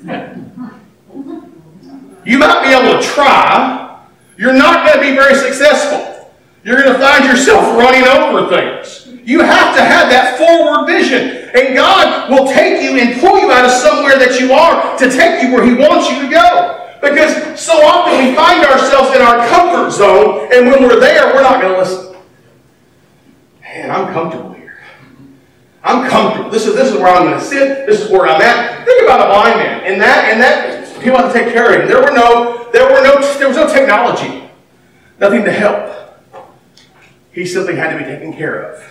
You 2.25 2.39
might 2.39 2.63
be 2.63 2.71
able 2.71 3.01
to 3.01 3.07
try, 3.07 4.05
you're 4.37 4.53
not 4.53 4.87
going 4.87 5.03
to 5.03 5.11
be 5.11 5.17
very 5.17 5.35
successful. 5.35 6.31
You're 6.63 6.77
going 6.77 6.93
to 6.93 6.99
find 6.99 7.25
yourself 7.25 7.77
running 7.77 8.05
over 8.07 8.49
things. 8.49 9.09
You 9.25 9.41
have 9.41 9.75
to 9.75 9.83
have 9.83 10.11
that 10.11 10.39
forward 10.39 10.87
vision. 10.87 11.51
And 11.55 11.75
God 11.75 12.31
will 12.31 12.47
take 12.47 12.83
you 12.83 12.99
and 12.99 13.21
pull 13.21 13.39
you 13.41 13.51
out 13.51 13.65
of 13.65 13.71
somewhere 13.71 14.19
that 14.19 14.39
you 14.39 14.53
are 14.53 14.97
to 14.99 15.11
take 15.11 15.43
you 15.43 15.53
where 15.53 15.65
He 15.65 15.75
wants 15.75 16.11
you 16.11 16.23
to 16.23 16.29
go. 16.29 16.85
Because 17.01 17.59
so 17.59 17.73
often 17.83 18.19
we 18.19 18.35
find 18.35 18.65
ourselves 18.65 19.17
in 19.17 19.23
our 19.23 19.47
comfort 19.49 19.91
zone, 19.91 20.49
and 20.53 20.67
when 20.67 20.83
we're 20.83 21.01
there, 21.01 21.35
we're 21.35 21.43
not 21.43 21.61
going 21.61 21.73
to 21.73 21.79
listen. 21.79 22.17
Man, 23.63 23.91
I'm 23.91 24.13
comfortable. 24.13 24.58
I'm 25.89 26.09
comfortable. 26.09 26.51
This 26.51 26.67
is, 26.67 26.75
this 26.75 26.93
is 26.93 26.99
where 26.99 27.09
I'm 27.09 27.25
going 27.25 27.39
to 27.39 27.45
sit. 27.45 27.87
This 27.87 28.03
is 28.03 28.11
where 28.11 28.29
I'm 28.29 28.41
at. 28.41 28.85
Think 28.85 29.03
about 29.05 29.27
a 29.27 29.31
blind 29.33 29.57
man. 29.59 29.93
And 29.93 30.01
that, 30.01 30.31
and 30.31 30.41
that, 30.41 30.85
people 31.03 31.19
have 31.19 31.33
to 31.33 31.39
take 31.39 31.53
care 31.53 31.75
of 31.75 31.81
him. 31.81 31.89
There 31.89 32.03
were 32.03 32.13
no 32.13 32.59
there 32.73 32.85
were 32.85 33.03
no, 33.03 33.21
there 33.39 33.49
was 33.49 33.57
no 33.57 33.67
technology, 33.67 34.49
nothing 35.19 35.45
to 35.45 35.53
help. 35.53 36.21
He 37.33 37.47
simply 37.47 37.77
had 37.77 37.93
to 37.93 37.99
be 37.99 38.05
taken 38.05 38.33
care 38.33 38.73
of. 38.73 38.91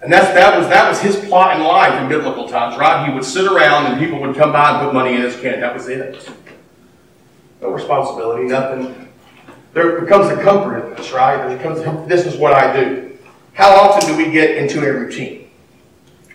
And 0.00 0.12
that's, 0.12 0.28
that, 0.28 0.56
was, 0.56 0.68
that 0.68 0.88
was 0.88 1.00
his 1.00 1.16
plot 1.28 1.56
in 1.56 1.66
life 1.66 2.00
in 2.00 2.08
biblical 2.08 2.48
times, 2.48 2.78
right? 2.78 3.08
He 3.08 3.12
would 3.12 3.24
sit 3.24 3.50
around 3.50 3.86
and 3.86 3.98
people 3.98 4.20
would 4.20 4.36
come 4.36 4.52
by 4.52 4.70
and 4.70 4.84
put 4.84 4.94
money 4.94 5.16
in 5.16 5.22
his 5.22 5.38
can. 5.40 5.60
That 5.60 5.74
was 5.74 5.88
it. 5.88 6.30
No 7.60 7.70
responsibility, 7.70 8.44
nothing. 8.44 9.08
There 9.74 10.00
becomes 10.00 10.28
a 10.28 10.40
comfort 10.40 10.86
in 10.86 10.94
this, 10.94 11.10
right? 11.10 11.36
There 11.36 11.56
becomes, 11.56 12.08
this 12.08 12.26
is 12.26 12.36
what 12.36 12.52
I 12.52 12.80
do. 12.80 13.18
How 13.54 13.74
often 13.74 14.08
do 14.08 14.16
we 14.16 14.30
get 14.30 14.56
into 14.56 14.88
a 14.88 14.92
routine? 14.92 15.47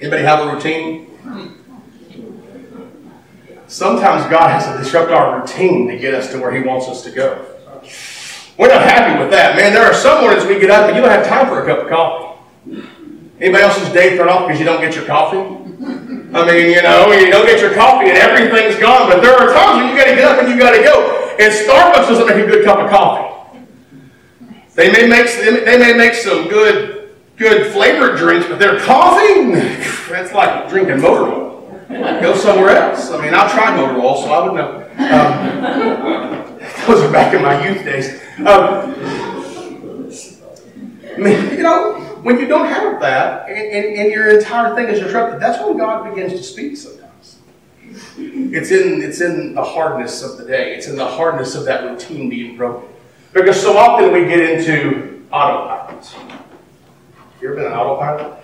Anybody 0.03 0.23
have 0.23 0.45
a 0.45 0.53
routine? 0.53 1.07
Sometimes 3.67 4.29
God 4.29 4.49
has 4.49 4.65
to 4.65 4.77
disrupt 4.77 5.11
our 5.11 5.39
routine 5.39 5.87
to 5.87 5.97
get 5.97 6.13
us 6.13 6.29
to 6.33 6.41
where 6.41 6.53
He 6.53 6.59
wants 6.61 6.89
us 6.89 7.03
to 7.05 7.09
go. 7.09 7.45
We're 8.57 8.67
not 8.67 8.81
happy 8.81 9.17
with 9.17 9.31
that. 9.31 9.55
Man, 9.55 9.71
there 9.71 9.85
are 9.85 9.93
some 9.93 10.19
mornings 10.19 10.45
we 10.45 10.59
get 10.59 10.69
up 10.71 10.89
and 10.89 10.97
you 10.97 11.01
don't 11.01 11.09
have 11.09 11.25
time 11.25 11.47
for 11.47 11.63
a 11.63 11.65
cup 11.65 11.85
of 11.85 11.89
coffee. 11.89 12.37
Anybody 13.39 13.63
else's 13.63 13.93
day 13.93 14.17
thrown 14.17 14.27
off 14.27 14.45
because 14.45 14.59
you 14.59 14.65
don't 14.65 14.81
get 14.81 14.93
your 14.93 15.05
coffee? 15.05 15.37
I 15.39 16.51
mean, 16.51 16.75
you 16.75 16.81
know, 16.83 17.09
you 17.13 17.31
don't 17.31 17.45
get 17.45 17.61
your 17.61 17.73
coffee 17.73 18.09
and 18.09 18.17
everything's 18.17 18.77
gone, 18.81 19.09
but 19.09 19.21
there 19.21 19.39
are 19.39 19.53
times 19.53 19.83
when 19.83 19.89
you 19.89 19.95
got 19.95 20.09
to 20.09 20.15
get 20.15 20.25
up 20.25 20.43
and 20.43 20.49
you 20.51 20.59
got 20.59 20.75
to 20.75 20.83
go. 20.83 21.33
And 21.39 21.47
Starbucks 21.47 22.09
doesn't 22.09 22.27
make 22.27 22.43
a 22.43 22.47
good 22.49 22.65
cup 22.65 22.79
of 22.79 22.89
coffee. 22.89 23.57
They 24.75 24.91
may 24.91 25.07
make 25.07 25.31
they 25.31 25.77
may 25.77 25.93
make 25.95 26.13
some 26.13 26.49
good 26.49 27.02
good 27.37 27.71
flavored 27.71 28.17
drinks, 28.17 28.47
but 28.47 28.59
their 28.59 28.79
coffee, 28.79 29.51
that's 30.09 30.33
like 30.33 30.69
drinking 30.69 31.01
motor 31.01 31.31
oil. 31.31 31.83
Go 31.89 32.35
somewhere 32.35 32.69
else. 32.69 33.11
I 33.11 33.21
mean, 33.21 33.33
I've 33.33 33.51
tried 33.51 33.75
motor 33.75 33.99
oil, 33.99 34.21
so 34.21 34.31
I 34.31 34.43
would 34.43 34.55
know. 34.55 34.79
Um, 34.93 36.59
those 36.87 37.01
are 37.03 37.11
back 37.11 37.33
in 37.33 37.41
my 37.41 37.67
youth 37.67 37.83
days. 37.83 38.21
Um, 38.39 38.95
I 41.13 41.17
mean, 41.17 41.57
you 41.57 41.63
know, 41.63 41.99
when 42.23 42.39
you 42.39 42.47
don't 42.47 42.65
have 42.65 42.99
that, 43.01 43.49
and, 43.49 43.57
and, 43.57 43.97
and 43.99 44.11
your 44.11 44.37
entire 44.37 44.73
thing 44.75 44.87
is 44.87 44.99
disrupted, 44.99 45.39
that's 45.39 45.63
when 45.63 45.77
God 45.77 46.09
begins 46.09 46.31
to 46.33 46.43
speak 46.43 46.77
sometimes. 46.77 47.37
It's 48.17 48.71
in, 48.71 49.03
it's 49.03 49.21
in 49.21 49.53
the 49.53 49.63
hardness 49.63 50.23
of 50.23 50.37
the 50.37 50.45
day. 50.45 50.75
It's 50.75 50.87
in 50.87 50.95
the 50.95 51.05
hardness 51.05 51.53
of 51.55 51.65
that 51.65 51.83
routine 51.83 52.29
being 52.29 52.57
broken. 52.57 52.89
Because 53.33 53.61
so 53.61 53.77
often 53.77 54.11
we 54.11 54.25
get 54.25 54.39
into 54.39 55.25
autopilot. 55.31 56.15
You 57.43 57.49
ever 57.49 57.57
been 57.57 57.65
an 57.65 57.73
autopilot? 57.73 58.41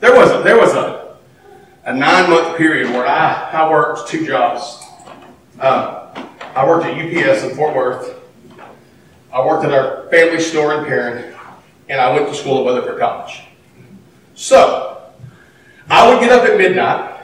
There 0.00 0.14
was 0.14 0.30
a, 0.30 0.42
there 0.42 0.58
was 0.58 0.74
a, 0.74 1.16
a 1.86 1.94
nine 1.94 2.28
month 2.28 2.58
period 2.58 2.90
where 2.90 3.06
I, 3.06 3.52
I 3.52 3.70
worked 3.70 4.06
two 4.06 4.26
jobs. 4.26 4.84
Uh, 5.58 6.12
I 6.54 6.66
worked 6.66 6.84
at 6.84 6.92
UPS 6.92 7.44
in 7.44 7.56
Fort 7.56 7.74
Worth. 7.74 8.20
I 9.32 9.46
worked 9.46 9.64
at 9.64 9.72
our 9.72 10.10
family 10.10 10.40
store 10.40 10.74
in 10.74 10.84
Perrin, 10.84 11.34
and 11.88 12.02
I 12.02 12.12
went 12.12 12.28
to 12.28 12.34
school 12.34 12.58
at 12.58 12.66
Weatherford 12.66 12.98
College. 12.98 13.44
So, 14.34 15.10
I 15.88 16.06
would 16.06 16.20
get 16.20 16.32
up 16.32 16.44
at 16.44 16.58
midnight. 16.58 17.18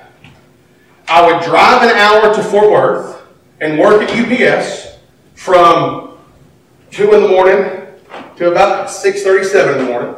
I 1.07 1.31
would 1.31 1.45
drive 1.45 1.83
an 1.83 1.95
hour 1.95 2.35
to 2.35 2.43
Fort 2.43 2.71
Worth 2.71 3.23
and 3.61 3.79
work 3.79 4.01
at 4.01 4.11
UPS 4.11 4.97
from 5.35 6.17
2 6.93 7.13
in 7.13 7.23
the 7.25 7.29
morning 7.29 7.84
to 8.37 8.51
about 8.51 8.89
6.37 8.89 9.73
in 9.73 9.79
the 9.79 9.91
morning. 9.93 10.15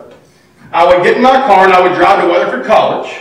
I 0.72 0.84
would 0.86 1.02
get 1.02 1.16
in 1.16 1.22
my 1.22 1.46
car 1.46 1.64
and 1.64 1.72
I 1.72 1.80
would 1.80 1.94
drive 1.94 2.22
to 2.22 2.28
Weatherford 2.28 2.66
College, 2.66 3.12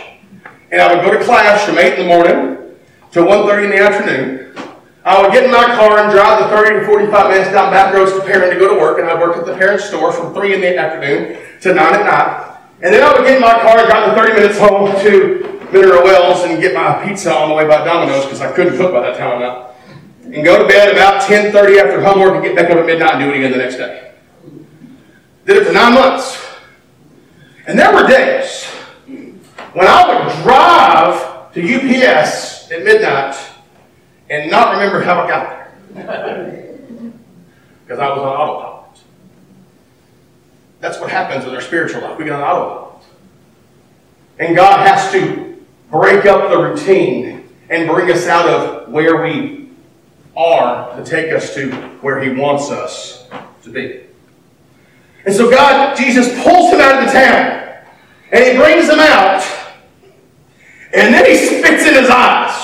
and 0.70 0.80
I 0.80 0.94
would 0.94 1.04
go 1.04 1.16
to 1.16 1.24
class 1.24 1.64
from 1.64 1.78
8 1.78 1.98
in 1.98 2.00
the 2.00 2.06
morning 2.06 2.76
to 3.12 3.20
1.30 3.20 3.64
in 3.64 3.70
the 3.70 3.78
afternoon. 3.78 4.54
I 5.04 5.22
would 5.22 5.30
get 5.32 5.44
in 5.44 5.52
my 5.52 5.66
car 5.66 5.98
and 5.98 6.10
drive 6.10 6.42
the 6.42 6.48
30 6.48 6.80
to 6.80 6.86
45 6.86 7.30
minutes 7.30 7.50
down 7.52 7.70
back 7.70 7.94
roads 7.94 8.12
to 8.12 8.20
Perrin 8.20 8.52
to 8.52 8.58
go 8.58 8.74
to 8.74 8.80
work, 8.80 8.98
and 8.98 9.08
I'd 9.08 9.20
work 9.20 9.36
at 9.36 9.46
the 9.46 9.54
Perrin 9.54 9.78
store 9.78 10.12
from 10.12 10.34
3 10.34 10.54
in 10.54 10.60
the 10.60 10.76
afternoon 10.76 11.38
to 11.60 11.72
9 11.72 11.78
at 11.78 12.04
night. 12.04 12.58
And 12.82 12.92
then 12.92 13.04
I 13.04 13.12
would 13.12 13.24
get 13.24 13.36
in 13.36 13.40
my 13.40 13.54
car 13.62 13.78
and 13.78 13.88
drive 13.88 14.10
the 14.10 14.16
30 14.16 14.32
minutes 14.34 14.58
home 14.58 14.90
to 15.02 15.60
Mineral 15.72 16.02
Wells 16.02 16.42
and 16.44 16.60
get 16.60 16.74
my 16.74 17.06
pizza 17.06 17.32
on 17.32 17.48
the 17.48 17.54
way 17.54 17.66
by 17.66 17.84
Domino's 17.84 18.24
because 18.24 18.40
I 18.40 18.52
couldn't 18.52 18.76
cook 18.76 18.92
by 18.92 19.00
that 19.02 19.16
time. 19.16 19.40
And 20.24 20.44
go 20.44 20.60
to 20.60 20.66
bed 20.66 20.92
about 20.92 21.22
10.30 21.22 21.80
after 21.80 22.02
homework 22.02 22.34
and 22.34 22.42
get 22.42 22.56
back 22.56 22.70
up 22.70 22.78
at 22.78 22.86
midnight 22.86 23.14
and 23.14 23.20
do 23.24 23.30
it 23.30 23.36
again 23.36 23.52
the 23.52 23.58
next 23.58 23.76
day. 23.76 24.05
Did 25.46 25.58
it 25.58 25.66
for 25.66 25.72
nine 25.72 25.94
months. 25.94 26.44
And 27.68 27.78
there 27.78 27.94
were 27.94 28.06
days 28.06 28.64
when 29.72 29.86
I 29.86 30.24
would 30.24 30.42
drive 30.42 31.52
to 31.52 31.62
UPS 31.62 32.70
at 32.72 32.82
midnight 32.82 33.36
and 34.28 34.50
not 34.50 34.74
remember 34.74 35.00
how 35.02 35.20
I 35.20 35.28
got 35.28 35.48
there. 35.94 36.62
Because 37.84 38.00
I 38.00 38.08
was 38.08 38.18
on 38.18 38.26
autopilot. 38.26 38.98
That's 40.80 40.98
what 40.98 41.08
happens 41.08 41.44
with 41.44 41.54
our 41.54 41.60
spiritual 41.60 42.00
life. 42.00 42.18
We 42.18 42.24
get 42.24 42.32
on 42.32 42.42
autopilot. 42.42 43.04
And 44.40 44.56
God 44.56 44.84
has 44.84 45.12
to 45.12 45.64
break 45.92 46.26
up 46.26 46.50
the 46.50 46.58
routine 46.58 47.48
and 47.70 47.88
bring 47.88 48.10
us 48.10 48.26
out 48.26 48.48
of 48.48 48.88
where 48.90 49.22
we 49.22 49.70
are 50.36 50.96
to 50.96 51.04
take 51.04 51.32
us 51.32 51.54
to 51.54 51.70
where 52.00 52.20
He 52.20 52.30
wants 52.30 52.72
us 52.72 53.28
to 53.62 53.70
be. 53.70 54.05
And 55.26 55.34
so 55.34 55.50
God, 55.50 55.96
Jesus 55.96 56.28
pulls 56.42 56.72
him 56.72 56.80
out 56.80 57.00
of 57.00 57.06
the 57.06 57.12
town 57.12 57.82
and 58.30 58.44
he 58.44 58.56
brings 58.56 58.88
him 58.88 59.00
out 59.00 59.42
and 60.94 61.12
then 61.12 61.26
he 61.26 61.36
spits 61.36 61.84
in 61.84 61.94
his 61.94 62.08
eyes. 62.08 62.62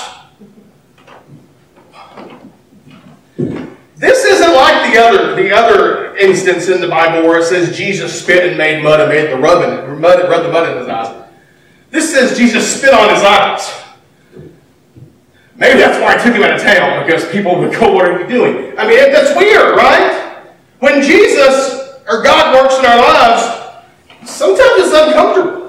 This 3.95 4.23
isn't 4.23 4.53
like 4.53 4.91
the 4.91 4.99
other, 4.99 5.35
the 5.35 5.51
other 5.51 6.15
instance 6.15 6.69
in 6.69 6.81
the 6.81 6.87
Bible 6.87 7.27
where 7.27 7.39
it 7.39 7.45
says 7.45 7.75
Jesus 7.77 8.21
spit 8.21 8.47
and 8.47 8.57
made 8.57 8.81
mud 8.81 9.01
and 9.01 9.09
made 9.09 9.29
the 9.29 9.37
rub 9.37 9.63
in, 9.63 10.01
mud, 10.01 10.29
rubbed 10.29 10.45
the 10.45 10.51
mud 10.51 10.71
in 10.71 10.77
his 10.79 10.87
eyes. 10.87 11.29
This 11.91 12.11
says 12.11 12.37
Jesus 12.37 12.79
spit 12.79 12.93
on 12.93 13.13
his 13.13 13.23
eyes. 13.23 13.83
Maybe 15.55 15.79
that's 15.79 15.99
why 16.01 16.15
I 16.15 16.23
took 16.23 16.33
him 16.33 16.43
out 16.43 16.55
of 16.55 16.61
town, 16.61 17.05
because 17.05 17.29
people 17.29 17.59
would 17.59 17.71
go, 17.73 17.93
What 17.93 18.05
are 18.05 18.19
you 18.19 18.27
doing? 18.27 18.77
I 18.77 18.87
mean, 18.87 18.97
that's 19.11 19.37
weird, 19.37 19.75
right? 19.75 20.41
When 20.79 21.01
Jesus 21.01 21.82
or 22.07 22.23
God 22.23 22.53
works 22.53 22.77
in 22.79 22.85
our 22.85 22.99
lives, 22.99 24.29
sometimes 24.29 24.71
it's 24.77 24.93
uncomfortable. 24.93 25.63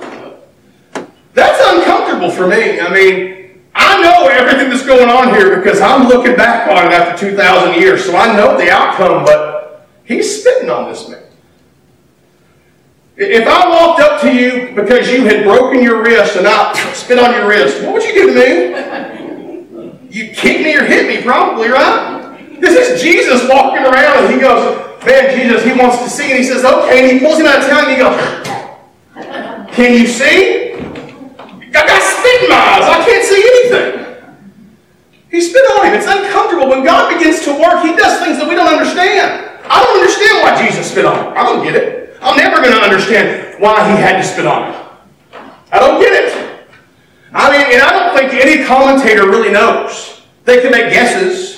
That's 1.32 1.60
uncomfortable 1.64 2.30
for 2.30 2.46
me. 2.46 2.80
I 2.80 2.92
mean, 2.92 3.62
I 3.74 4.02
know 4.02 4.28
everything 4.28 4.70
that's 4.70 4.86
going 4.86 5.10
on 5.10 5.34
here 5.34 5.56
because 5.56 5.80
I'm 5.80 6.08
looking 6.08 6.36
back 6.36 6.68
on 6.68 6.86
it 6.86 6.92
after 6.92 7.30
2,000 7.30 7.74
years, 7.80 8.04
so 8.04 8.16
I 8.16 8.36
know 8.36 8.56
the 8.56 8.70
outcome, 8.70 9.24
but 9.24 9.88
he's 10.04 10.40
spitting 10.40 10.70
on 10.70 10.90
this 10.90 11.08
man. 11.08 11.22
If 13.16 13.46
I 13.46 13.68
walked 13.68 14.00
up 14.00 14.20
to 14.22 14.32
you 14.32 14.74
because 14.74 15.08
you 15.10 15.24
had 15.24 15.44
broken 15.44 15.82
your 15.82 16.02
wrist 16.02 16.36
and 16.36 16.46
I 16.46 16.72
spit 16.94 17.18
on 17.18 17.32
your 17.32 17.48
wrist, 17.48 17.82
what 17.82 17.94
would 17.94 18.04
you 18.04 18.14
do 18.14 18.26
to 18.28 18.34
me? 18.34 20.08
You'd 20.10 20.34
kick 20.34 20.62
me 20.62 20.76
or 20.76 20.84
hit 20.84 21.08
me, 21.08 21.22
probably, 21.22 21.68
right? 21.68 22.58
This 22.60 22.90
is 22.90 23.02
Jesus 23.02 23.48
walking 23.48 23.84
around 23.84 24.24
and 24.24 24.34
he 24.34 24.40
goes, 24.40 24.93
Man, 25.06 25.36
Jesus, 25.36 25.64
he 25.64 25.72
wants 25.72 25.98
to 26.02 26.08
see, 26.08 26.30
and 26.30 26.38
he 26.38 26.44
says, 26.44 26.64
Okay, 26.64 27.00
and 27.00 27.12
he 27.12 27.24
pulls 27.24 27.38
him 27.38 27.46
out 27.46 27.60
of 27.60 27.66
town 27.68 27.84
and 27.84 27.92
he 27.92 27.98
goes, 28.00 28.16
Can 29.76 29.92
you 29.92 30.06
see? 30.06 30.74
I 31.74 31.82
got 31.86 32.00
spit 32.00 32.42
in 32.44 32.48
my 32.48 32.56
eyes. 32.56 32.86
I 32.86 33.04
can't 33.04 33.24
see 33.24 33.42
anything. 33.42 34.04
He 35.30 35.40
spit 35.40 35.64
on 35.72 35.86
him. 35.86 35.94
It's 35.94 36.06
uncomfortable. 36.06 36.68
When 36.68 36.84
God 36.84 37.12
begins 37.12 37.44
to 37.44 37.52
work, 37.52 37.82
he 37.82 37.96
does 37.96 38.22
things 38.22 38.38
that 38.38 38.48
we 38.48 38.54
don't 38.54 38.72
understand. 38.72 39.50
I 39.66 39.82
don't 39.82 39.98
understand 39.98 40.42
why 40.42 40.54
Jesus 40.64 40.90
spit 40.90 41.04
on 41.04 41.18
him. 41.18 41.32
I 41.36 41.42
don't 41.42 41.64
get 41.64 41.74
it. 41.74 42.16
I'm 42.22 42.36
never 42.36 42.62
going 42.62 42.72
to 42.72 42.80
understand 42.80 43.60
why 43.60 43.82
he 43.90 44.00
had 44.00 44.16
to 44.16 44.24
spit 44.24 44.46
on 44.46 44.72
him. 44.72 44.80
I 45.72 45.80
don't 45.80 46.00
get 46.00 46.12
it. 46.12 46.68
I 47.32 47.50
mean, 47.50 47.66
and 47.74 47.82
I 47.82 47.90
don't 47.90 48.16
think 48.16 48.32
any 48.32 48.64
commentator 48.64 49.26
really 49.26 49.50
knows. 49.50 50.22
They 50.44 50.62
can 50.62 50.70
make 50.70 50.92
guesses. 50.92 51.53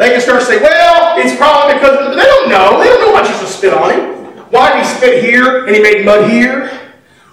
They 0.00 0.12
can 0.12 0.20
start 0.22 0.40
to 0.40 0.46
say, 0.46 0.56
well, 0.62 1.18
it's 1.18 1.36
probably 1.36 1.74
because 1.74 2.16
they 2.16 2.24
don't 2.24 2.48
know. 2.48 2.80
They 2.80 2.88
don't 2.88 3.04
know 3.04 3.12
why 3.12 3.22
Jesus 3.22 3.54
spit 3.54 3.74
on 3.74 3.90
him. 3.90 4.32
Why 4.48 4.72
did 4.72 4.86
he 4.86 4.96
spit 4.96 5.22
here 5.22 5.66
and 5.66 5.76
he 5.76 5.82
made 5.82 6.06
mud 6.06 6.30
here? 6.30 6.72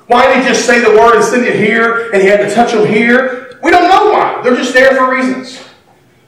Why 0.07 0.27
did 0.27 0.43
he 0.43 0.49
just 0.49 0.65
say 0.65 0.81
the 0.81 0.89
word 0.89 1.15
and 1.15 1.23
send 1.23 1.45
it 1.45 1.55
here 1.55 2.11
and 2.11 2.21
he 2.21 2.27
had 2.27 2.41
to 2.41 2.53
touch 2.53 2.73
them 2.73 2.85
here? 2.85 3.57
We 3.63 3.71
don't 3.71 3.87
know 3.87 4.11
why. 4.11 4.41
They're 4.43 4.57
just 4.57 4.73
there 4.73 4.97
for 4.97 5.09
reasons. 5.09 5.63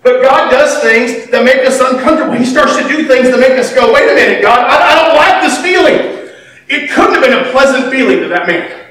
But 0.01 0.22
God 0.22 0.50
does 0.50 0.81
things 0.81 1.29
that 1.29 1.43
make 1.43 1.67
us 1.67 1.81
uncomfortable. 1.81 2.31
He 2.31 2.46
starts 2.46 2.77
to 2.77 2.88
do 2.88 3.05
things 3.05 3.29
that 3.31 3.39
make 3.41 3.60
us 3.60 3.75
go, 3.75 3.93
wait 3.93 4.10
a 4.10 4.15
minute, 4.15 4.41
God, 4.41 4.60
I, 4.62 4.93
I 4.93 4.96
don't 4.96 5.17
like 5.17 5.43
this 5.43 5.62
feeling. 5.62 6.31
It 6.69 6.89
couldn't 6.89 7.15
have 7.15 7.24
been 7.24 7.38
a 7.38 7.51
pleasant 7.51 7.91
feeling 7.91 8.22
to 8.22 8.29
that 8.29 8.48
man. 8.48 8.86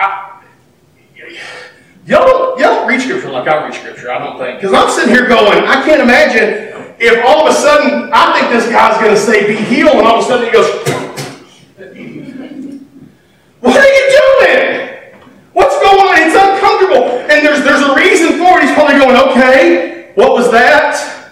I, 0.00 0.32
y'all, 2.06 2.26
don't, 2.26 2.58
y'all 2.58 2.74
don't 2.76 2.88
read 2.88 3.00
Scripture 3.00 3.30
like 3.30 3.48
I 3.48 3.64
read 3.64 3.74
Scripture, 3.74 4.10
I 4.10 4.18
don't 4.18 4.38
think. 4.38 4.60
Because 4.60 4.74
I'm 4.74 4.90
sitting 4.90 5.14
here 5.14 5.26
going, 5.28 5.64
I 5.64 5.82
can't 5.84 6.00
imagine 6.00 6.94
if 6.98 7.24
all 7.24 7.46
of 7.46 7.52
a 7.52 7.56
sudden 7.56 8.10
I 8.12 8.38
think 8.38 8.52
this 8.52 8.70
guy's 8.70 8.98
going 9.00 9.14
to 9.14 9.20
say, 9.20 9.46
be 9.46 9.56
healed, 9.56 9.96
and 9.96 10.06
all 10.06 10.18
of 10.18 10.24
a 10.24 10.28
sudden 10.28 10.46
he 10.46 10.52
goes, 10.52 10.68
what 13.60 13.76
are 13.76 13.86
you 13.86 14.20
doing? 14.20 14.88
What's 15.52 15.78
going 15.80 16.00
on? 16.00 16.14
It's 16.18 16.34
uncomfortable. 16.34 17.20
And 17.30 17.46
there's, 17.46 17.62
there's 17.64 17.82
a 17.82 17.94
reason 17.94 18.38
for 18.38 18.58
it. 18.58 18.64
He's 18.64 18.74
probably 18.74 18.98
going, 18.98 19.16
okay, 19.30 20.12
what 20.14 20.32
was 20.32 20.50
that? 20.50 21.30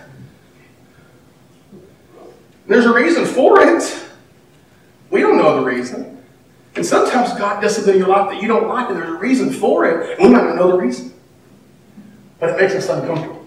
There's 2.67 2.85
a 2.85 2.95
reason 2.95 3.25
for 3.25 3.61
it. 3.63 4.07
We 5.11 5.21
don't 5.21 5.37
know 5.37 5.57
the 5.57 5.67
reason. 5.67 6.10
And 6.77 6.87
sometimes 6.87 7.33
God 7.39 7.61
does 7.61 7.77
something 7.77 7.95
in 7.95 8.01
your 8.01 8.09
life 8.09 8.31
that 8.31 8.41
you 8.41 8.49
don't 8.49 8.69
like, 8.69 8.89
and 8.89 8.97
there's 8.97 9.11
a 9.11 9.15
reason 9.15 9.53
for 9.53 9.87
it, 9.87 10.19
and 10.19 10.29
we 10.29 10.35
might 10.35 10.45
not 10.45 10.57
know 10.57 10.71
the 10.73 10.79
reason. 10.79 11.13
But 12.39 12.51
it 12.51 12.61
makes 12.61 12.75
us 12.75 12.89
uncomfortable. 12.89 13.47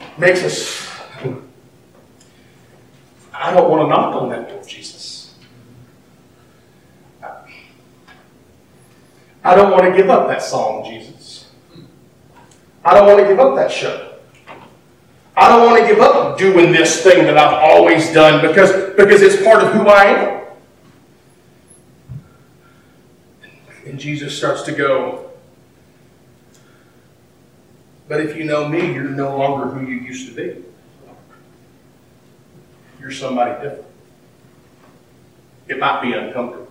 It 0.00 0.18
makes 0.18 0.42
us. 0.44 0.88
I 3.32 3.54
don't 3.54 3.70
want 3.70 3.82
to 3.82 3.88
knock 3.88 4.14
on 4.14 4.28
that 4.30 4.48
door, 4.50 4.62
Jesus. 4.64 5.34
I 9.42 9.54
don't 9.54 9.70
want 9.70 9.84
to 9.84 9.96
give 9.96 10.10
up 10.10 10.28
that 10.28 10.42
song, 10.42 10.84
Jesus. 10.84 11.50
I 12.84 12.92
don't 12.92 13.06
want 13.06 13.20
to 13.20 13.26
give 13.26 13.40
up 13.40 13.56
that 13.56 13.70
show. 13.70 14.18
I 15.34 15.48
don't 15.48 15.64
want 15.64 15.80
to 15.80 15.88
give 15.88 16.00
up 16.00 16.36
doing 16.38 16.72
this 16.72 17.02
thing 17.02 17.24
that 17.24 17.38
I've 17.38 17.54
always 17.54 18.12
done 18.12 18.46
because, 18.46 18.70
because 18.94 19.22
it's 19.22 19.42
part 19.42 19.62
of 19.62 19.72
who 19.72 19.88
I 19.88 20.04
am. 20.04 20.39
And 23.90 23.98
Jesus 23.98 24.38
starts 24.38 24.62
to 24.62 24.72
go, 24.72 25.30
But 28.06 28.20
if 28.20 28.36
you 28.36 28.44
know 28.44 28.68
me, 28.68 28.92
you're 28.92 29.02
no 29.02 29.36
longer 29.36 29.66
who 29.66 29.84
you 29.84 29.96
used 30.00 30.28
to 30.28 30.34
be. 30.34 30.64
You're 33.00 33.10
somebody 33.10 33.52
different. 33.62 33.84
It 35.66 35.80
might 35.80 36.02
be 36.02 36.12
uncomfortable. 36.12 36.68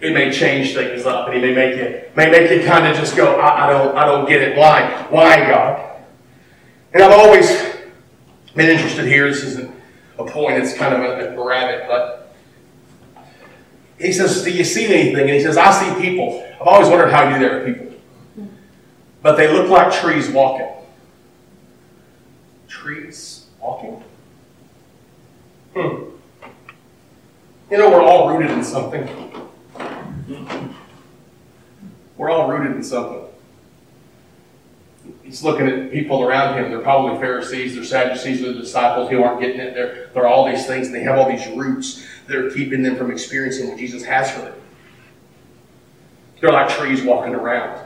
It 0.00 0.14
may 0.14 0.32
change 0.32 0.72
things 0.72 1.04
up, 1.04 1.28
and 1.28 1.36
it 1.36 1.40
may 1.42 1.54
make 1.54 1.76
you 1.76 2.02
may 2.16 2.30
make 2.30 2.50
you 2.50 2.66
kind 2.66 2.86
of 2.86 2.96
just 2.96 3.14
go, 3.14 3.38
I, 3.38 3.66
I 3.66 3.70
don't 3.70 3.96
I 3.96 4.06
don't 4.06 4.26
get 4.26 4.40
it. 4.40 4.56
Why? 4.56 5.06
Why 5.10 5.36
God? 5.36 6.02
And 6.94 7.02
I've 7.02 7.12
always 7.12 7.48
been 8.54 8.70
interested 8.70 9.06
here. 9.06 9.28
This 9.28 9.42
isn't 9.42 9.70
a 10.18 10.24
point, 10.24 10.62
it's 10.62 10.74
kind 10.74 10.94
of 10.94 11.00
a, 11.02 11.38
a 11.38 11.46
rabbit, 11.46 11.84
but 11.88 12.23
he 13.98 14.12
says, 14.12 14.42
Do 14.42 14.50
you 14.50 14.64
see 14.64 14.86
anything? 14.86 15.22
And 15.22 15.30
he 15.30 15.40
says, 15.40 15.56
I 15.56 15.70
see 15.70 16.00
people. 16.00 16.44
I've 16.60 16.66
always 16.66 16.88
wondered 16.88 17.10
how 17.10 17.28
you 17.28 17.34
do 17.34 17.40
there 17.40 17.62
are 17.62 17.64
people. 17.64 17.84
But 19.22 19.36
they 19.36 19.50
look 19.50 19.70
like 19.70 19.92
trees 19.92 20.28
walking. 20.28 20.68
Trees 22.68 23.46
walking? 23.60 24.02
Hmm. 25.74 26.10
You 27.70 27.78
know, 27.78 27.90
we're 27.90 28.02
all 28.02 28.28
rooted 28.28 28.50
in 28.50 28.62
something. 28.62 29.08
We're 32.16 32.30
all 32.30 32.48
rooted 32.48 32.76
in 32.76 32.84
something. 32.84 33.22
He's 35.22 35.42
looking 35.42 35.66
at 35.66 35.90
people 35.90 36.22
around 36.22 36.58
him. 36.58 36.70
They're 36.70 36.80
probably 36.80 37.18
Pharisees, 37.18 37.74
they're 37.74 37.84
Sadducees, 37.84 38.42
they're 38.42 38.52
disciples 38.52 39.10
who 39.10 39.22
aren't 39.22 39.40
getting 39.40 39.60
it. 39.60 39.74
They're, 39.74 40.10
they're 40.14 40.26
all 40.26 40.46
these 40.46 40.66
things, 40.66 40.86
and 40.86 40.94
they 40.94 41.02
have 41.02 41.18
all 41.18 41.28
these 41.28 41.46
roots 41.56 42.06
that 42.26 42.36
are 42.36 42.50
keeping 42.50 42.82
them 42.82 42.96
from 42.96 43.10
experiencing 43.10 43.68
what 43.68 43.78
Jesus 43.78 44.04
has 44.04 44.30
for 44.30 44.40
them. 44.40 44.54
They're 46.40 46.52
like 46.52 46.68
trees 46.68 47.02
walking 47.02 47.34
around. 47.34 47.80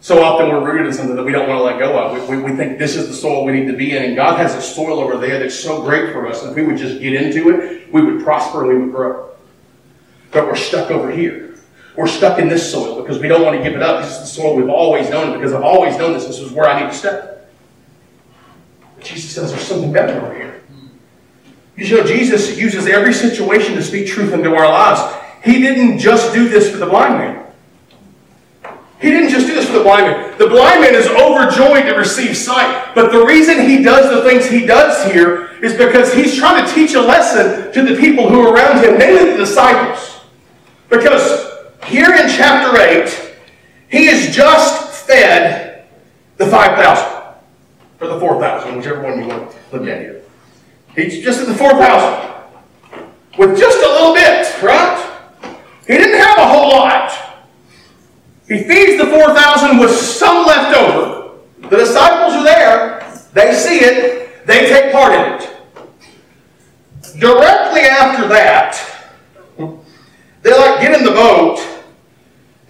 So 0.00 0.20
often 0.22 0.48
we're 0.48 0.64
rooted 0.64 0.88
in 0.88 0.92
something 0.92 1.14
that 1.14 1.22
we 1.22 1.30
don't 1.30 1.48
want 1.48 1.58
to 1.60 1.62
let 1.62 1.78
go 1.78 1.96
of. 1.96 2.28
We, 2.28 2.36
we, 2.36 2.42
we, 2.42 2.56
think 2.56 2.76
this 2.76 2.96
is 2.96 3.06
the 3.06 3.14
soil 3.14 3.44
we 3.44 3.52
need 3.52 3.66
to 3.66 3.76
be 3.76 3.96
in, 3.96 4.02
and 4.02 4.16
God 4.16 4.36
has 4.36 4.54
a 4.56 4.60
soil 4.60 4.98
over 4.98 5.16
there 5.16 5.38
that's 5.38 5.56
so 5.56 5.80
great 5.82 6.12
for 6.12 6.26
us. 6.26 6.42
If 6.42 6.56
we 6.56 6.64
would 6.64 6.76
just 6.76 7.00
get 7.00 7.14
into 7.14 7.50
it, 7.50 7.92
we 7.92 8.02
would 8.02 8.24
prosper 8.24 8.62
and 8.62 8.68
we 8.68 8.84
would 8.84 8.92
grow. 8.92 9.30
But 10.32 10.46
we're 10.46 10.56
stuck 10.56 10.90
over 10.90 11.10
here. 11.10 11.56
We're 11.96 12.08
stuck 12.08 12.40
in 12.40 12.48
this 12.48 12.68
soil 12.68 13.00
because 13.00 13.20
we 13.20 13.28
don't 13.28 13.42
want 13.42 13.56
to 13.56 13.62
give 13.62 13.74
it 13.74 13.82
up. 13.82 14.02
This 14.02 14.14
is 14.14 14.20
the 14.20 14.26
soil 14.26 14.56
we've 14.56 14.68
always 14.68 15.08
known, 15.08 15.38
because 15.38 15.52
I've 15.52 15.62
always 15.62 15.96
known 15.96 16.14
this. 16.14 16.26
This 16.26 16.40
is 16.40 16.50
where 16.50 16.68
I 16.68 16.80
need 16.80 16.90
to 16.90 16.96
step. 16.96 17.52
Jesus 19.00 19.30
says 19.30 19.50
there's 19.52 19.62
something 19.62 19.92
better 19.92 20.20
over 20.20 20.34
here. 20.34 20.51
You 21.76 21.96
know, 21.96 22.04
Jesus 22.04 22.58
uses 22.58 22.86
every 22.86 23.14
situation 23.14 23.74
to 23.74 23.82
speak 23.82 24.06
truth 24.06 24.32
into 24.32 24.54
our 24.54 24.68
lives. 24.68 25.00
He 25.42 25.60
didn't 25.60 25.98
just 25.98 26.32
do 26.32 26.48
this 26.48 26.70
for 26.70 26.76
the 26.76 26.86
blind 26.86 27.14
man. 27.14 27.46
He 29.00 29.10
didn't 29.10 29.30
just 29.30 29.48
do 29.48 29.54
this 29.54 29.66
for 29.66 29.78
the 29.78 29.82
blind 29.82 30.06
man. 30.06 30.38
The 30.38 30.46
blind 30.46 30.80
man 30.80 30.94
is 30.94 31.08
overjoyed 31.08 31.86
to 31.86 31.94
receive 31.94 32.36
sight. 32.36 32.94
But 32.94 33.10
the 33.10 33.24
reason 33.24 33.66
he 33.66 33.82
does 33.82 34.10
the 34.14 34.28
things 34.28 34.48
he 34.48 34.64
does 34.64 35.10
here 35.10 35.50
is 35.60 35.72
because 35.76 36.12
he's 36.12 36.36
trying 36.36 36.64
to 36.64 36.72
teach 36.72 36.94
a 36.94 37.00
lesson 37.00 37.72
to 37.72 37.82
the 37.82 38.00
people 38.00 38.28
who 38.28 38.46
are 38.46 38.54
around 38.54 38.84
him, 38.84 38.98
namely 38.98 39.32
the 39.32 39.38
disciples. 39.38 40.20
Because 40.88 41.50
here 41.86 42.12
in 42.14 42.28
chapter 42.28 42.80
8, 42.80 43.34
he 43.88 44.06
has 44.06 44.34
just 44.34 45.06
fed 45.06 45.84
the 46.36 46.46
5,000. 46.46 47.04
Or 48.00 48.06
the 48.06 48.20
4,000, 48.20 48.76
whichever 48.76 49.02
one 49.02 49.20
you 49.20 49.26
want 49.26 49.50
to 49.50 49.56
look 49.76 49.88
at 49.88 50.00
here. 50.00 50.21
He's 50.94 51.22
just 51.22 51.40
at 51.40 51.46
the 51.46 51.54
4,000. 51.54 52.30
With 53.38 53.58
just 53.58 53.78
a 53.78 53.88
little 53.88 54.14
bit, 54.14 54.62
right? 54.62 55.08
He 55.86 55.94
didn't 55.94 56.20
have 56.20 56.38
a 56.38 56.46
whole 56.46 56.70
lot. 56.70 57.10
He 58.46 58.62
feeds 58.64 59.02
the 59.02 59.08
4,000 59.08 59.78
with 59.78 59.90
some 59.90 60.46
left 60.46 60.76
over. 60.76 61.38
The 61.70 61.76
disciples 61.76 62.34
are 62.34 62.44
there. 62.44 63.10
They 63.32 63.54
see 63.54 63.78
it. 63.78 64.46
They 64.46 64.66
take 64.68 64.92
part 64.92 65.14
in 65.14 65.32
it. 65.32 65.48
Directly 67.18 67.82
after 67.82 68.28
that, 68.28 68.78
they 70.42 70.50
like 70.50 70.80
get 70.80 70.98
in 70.98 71.04
the 71.04 71.12
boat 71.12 71.58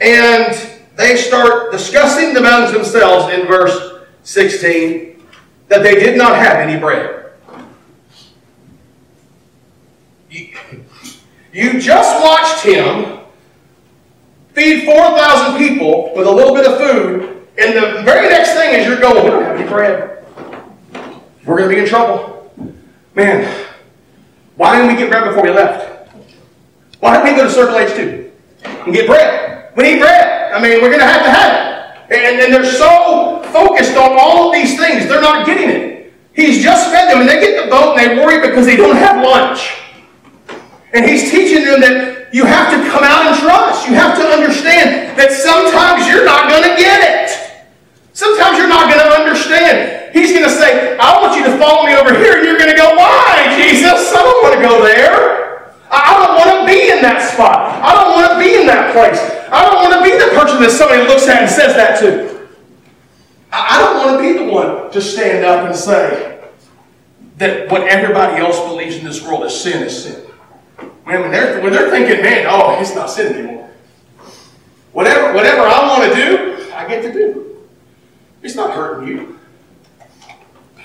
and 0.01 0.55
they 0.97 1.17
start 1.17 1.73
discussing 1.73 2.37
amongst 2.37 2.73
themselves 2.73 3.33
in 3.33 3.47
verse 3.47 4.05
16 4.23 5.23
that 5.69 5.83
they 5.83 5.95
did 5.95 6.19
not 6.19 6.37
have 6.37 6.57
any 6.57 6.79
bread. 6.79 7.22
You 11.53 11.79
just 11.79 12.23
watched 12.23 12.65
him 12.65 13.21
feed 14.55 14.87
4,000 14.87 15.59
people 15.59 16.13
with 16.17 16.27
a 16.27 16.31
little 16.31 16.55
bit 16.55 16.67
of 16.67 16.79
food, 16.79 17.47
and 17.59 17.77
the 17.77 18.03
very 18.03 18.31
next 18.31 18.55
thing 18.55 18.81
is 18.81 18.87
you're 18.87 18.99
going, 18.99 19.25
we 19.25 19.31
don't 19.31 19.45
have 19.45 19.57
any 19.57 19.69
bread. 19.69 20.25
We're 21.45 21.59
going 21.59 21.69
to 21.69 21.75
be 21.75 21.83
in 21.83 21.87
trouble. 21.87 22.51
Man, 23.15 23.67
why 24.57 24.77
didn't 24.77 24.95
we 24.95 24.99
get 24.99 25.11
bread 25.11 25.25
before 25.25 25.43
we 25.43 25.51
left? 25.51 26.15
Why 27.01 27.17
didn't 27.17 27.35
we 27.35 27.43
go 27.43 27.47
to 27.47 27.53
Circle 27.53 27.75
H2 27.75 28.31
and 28.87 28.95
get 28.95 29.07
bread? 29.07 29.73
We 29.77 29.83
need 29.83 29.99
bread. 29.99 30.55
I 30.55 30.63
mean, 30.63 30.81
we're 30.81 30.89
going 30.89 31.01
to 31.01 31.07
have 31.07 31.25
to 31.25 31.31
have 31.31 32.09
it. 32.11 32.15
And, 32.17 32.41
and 32.41 32.55
they're 32.55 32.73
so 32.73 33.43
focused 33.53 33.97
on 33.97 34.17
all 34.19 34.49
of 34.49 34.55
these 34.55 34.79
things, 34.79 35.07
they're 35.07 35.21
not 35.21 35.45
getting 35.45 35.69
it. 35.69 36.15
He's 36.35 36.63
just 36.63 36.91
fed 36.91 37.11
them, 37.11 37.21
and 37.21 37.29
they 37.29 37.41
get 37.41 37.63
the 37.63 37.71
boat 37.71 37.99
and 37.99 38.19
they 38.19 38.25
worry 38.25 38.41
because 38.41 38.65
they 38.65 38.77
don't 38.77 38.97
have 38.97 39.23
lunch. 39.23 39.82
And 40.93 41.09
he's 41.09 41.31
teaching 41.31 41.65
them 41.65 41.81
that 41.81 42.29
you 42.33 42.45
have 42.45 42.69
to 42.73 42.79
come 42.89 43.05
out 43.05 43.33
and 43.33 43.37
trust. 43.41 43.89
You 43.89 43.97
have 43.97 44.17
to 44.17 44.25
understand 44.29 45.17
that 45.17 45.33
sometimes 45.33 46.05
you're 46.09 46.25
not 46.25 46.53
going 46.53 46.65
to 46.69 46.77
get 46.77 47.01
it. 47.01 47.33
Sometimes 48.13 48.61
you're 48.61 48.69
not 48.69 48.93
going 48.93 49.01
to 49.01 49.13
understand. 49.17 50.13
He's 50.13 50.37
going 50.37 50.45
to 50.45 50.53
say, 50.53 50.97
I 51.01 51.17
want 51.21 51.33
you 51.37 51.49
to 51.49 51.57
follow 51.57 51.89
me 51.89 51.97
over 51.97 52.13
here. 52.13 52.37
And 52.37 52.45
you're 52.45 52.61
going 52.61 52.71
to 52.71 52.77
go, 52.77 52.93
Why, 52.93 53.57
Jesus? 53.57 54.13
I 54.13 54.21
don't 54.21 54.41
want 54.45 54.55
to 54.57 54.63
go 54.63 54.85
there. 54.85 55.73
I 55.89 56.13
don't 56.21 56.37
want 56.37 56.51
to 56.61 56.61
be 56.69 56.93
in 56.93 57.01
that 57.01 57.21
spot. 57.33 57.81
I 57.81 57.93
don't 57.97 58.13
want 58.13 58.33
to 58.33 58.39
be 58.41 58.61
in 58.61 58.67
that 58.69 58.93
place. 58.93 59.21
I 59.53 59.65
don't 59.65 59.81
want 59.81 59.93
to 59.97 60.03
be 60.05 60.17
the 60.17 60.33
person 60.37 60.61
that 60.61 60.73
somebody 60.73 61.09
looks 61.09 61.29
at 61.29 61.43
and 61.43 61.51
says 61.51 61.77
that 61.77 62.01
to. 62.01 62.49
I 63.53 63.81
don't 63.81 63.97
want 63.97 64.17
to 64.17 64.23
be 64.23 64.45
the 64.45 64.53
one 64.53 64.91
to 64.93 65.01
stand 65.01 65.45
up 65.45 65.67
and 65.67 65.77
say 65.77 66.41
that 67.37 67.71
what 67.71 67.83
everybody 67.83 68.41
else 68.41 68.59
believes 68.61 68.97
in 68.97 69.05
this 69.05 69.23
world 69.23 69.45
is 69.45 69.59
sin 69.59 69.83
is 69.83 70.05
sin. 70.05 70.32
Man, 71.07 71.21
when 71.21 71.31
they're, 71.31 71.61
when 71.61 71.73
they're 71.73 71.91
thinking, 71.91 72.23
man, 72.23 72.47
oh, 72.49 72.81
it's 72.81 72.95
not 72.95 73.11
sin 73.11 73.35
anymore. 73.35 73.71
Whatever, 74.93 75.35
whatever 75.35 75.63
I 75.63 75.89
want 75.89 76.13
to 76.13 76.15
do, 76.15 76.73
I 76.73 76.87
get 76.87 77.03
to 77.03 77.13
do. 77.13 77.67
It's 78.43 78.55
not 78.55 78.75
hurting 78.75 79.09
you. 79.09 79.39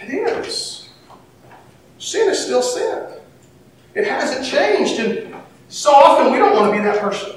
It 0.02 0.10
is. 0.10 0.90
Sin 2.00 2.30
is 2.30 2.44
still 2.44 2.62
sin. 2.62 3.08
It 3.94 4.08
hasn't 4.08 4.46
changed. 4.46 5.00
And 5.00 5.36
so 5.68 5.92
often 5.92 6.32
we 6.32 6.40
don't 6.40 6.56
want 6.56 6.72
to 6.72 6.78
be 6.78 6.84
that 6.84 7.00
person. 7.00 7.34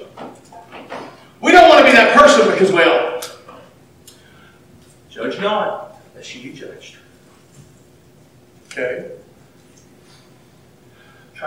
We 1.41 1.53
don't 1.53 1.69
want 1.69 1.85
to 1.85 1.91
be 1.91 1.97
that 1.97 2.17
person 2.17 2.51
because, 2.51 2.71
well, 2.71 3.23
judge 5.09 5.41
not, 5.41 6.01
lest 6.15 6.35
you 6.35 6.51
be 6.51 6.57
judged. 6.57 6.97
Okay? 8.67 9.11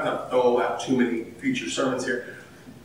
To 0.02 0.28
throw 0.30 0.62
out 0.62 0.82
too 0.82 0.98
many 0.98 1.24
future 1.24 1.70
sermons 1.70 2.06
here. 2.06 2.36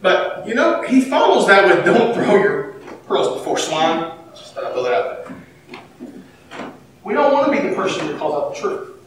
But, 0.00 0.46
you 0.46 0.54
know, 0.54 0.82
he 0.82 1.00
follows 1.00 1.46
that 1.48 1.64
with 1.64 1.84
don't 1.84 2.14
throw 2.14 2.36
your 2.36 2.72
pearls 3.06 3.36
before 3.38 3.58
swine. 3.58 4.12
Just 4.34 4.54
thought 4.54 4.64
I'd 4.64 4.72
throw 4.72 4.92
out. 4.92 5.32
We 7.02 7.14
don't 7.14 7.32
want 7.32 7.52
to 7.52 7.62
be 7.62 7.68
the 7.68 7.74
person 7.74 8.06
that 8.06 8.18
calls 8.18 8.34
out 8.34 8.54
the 8.54 8.60
truth. 8.60 9.00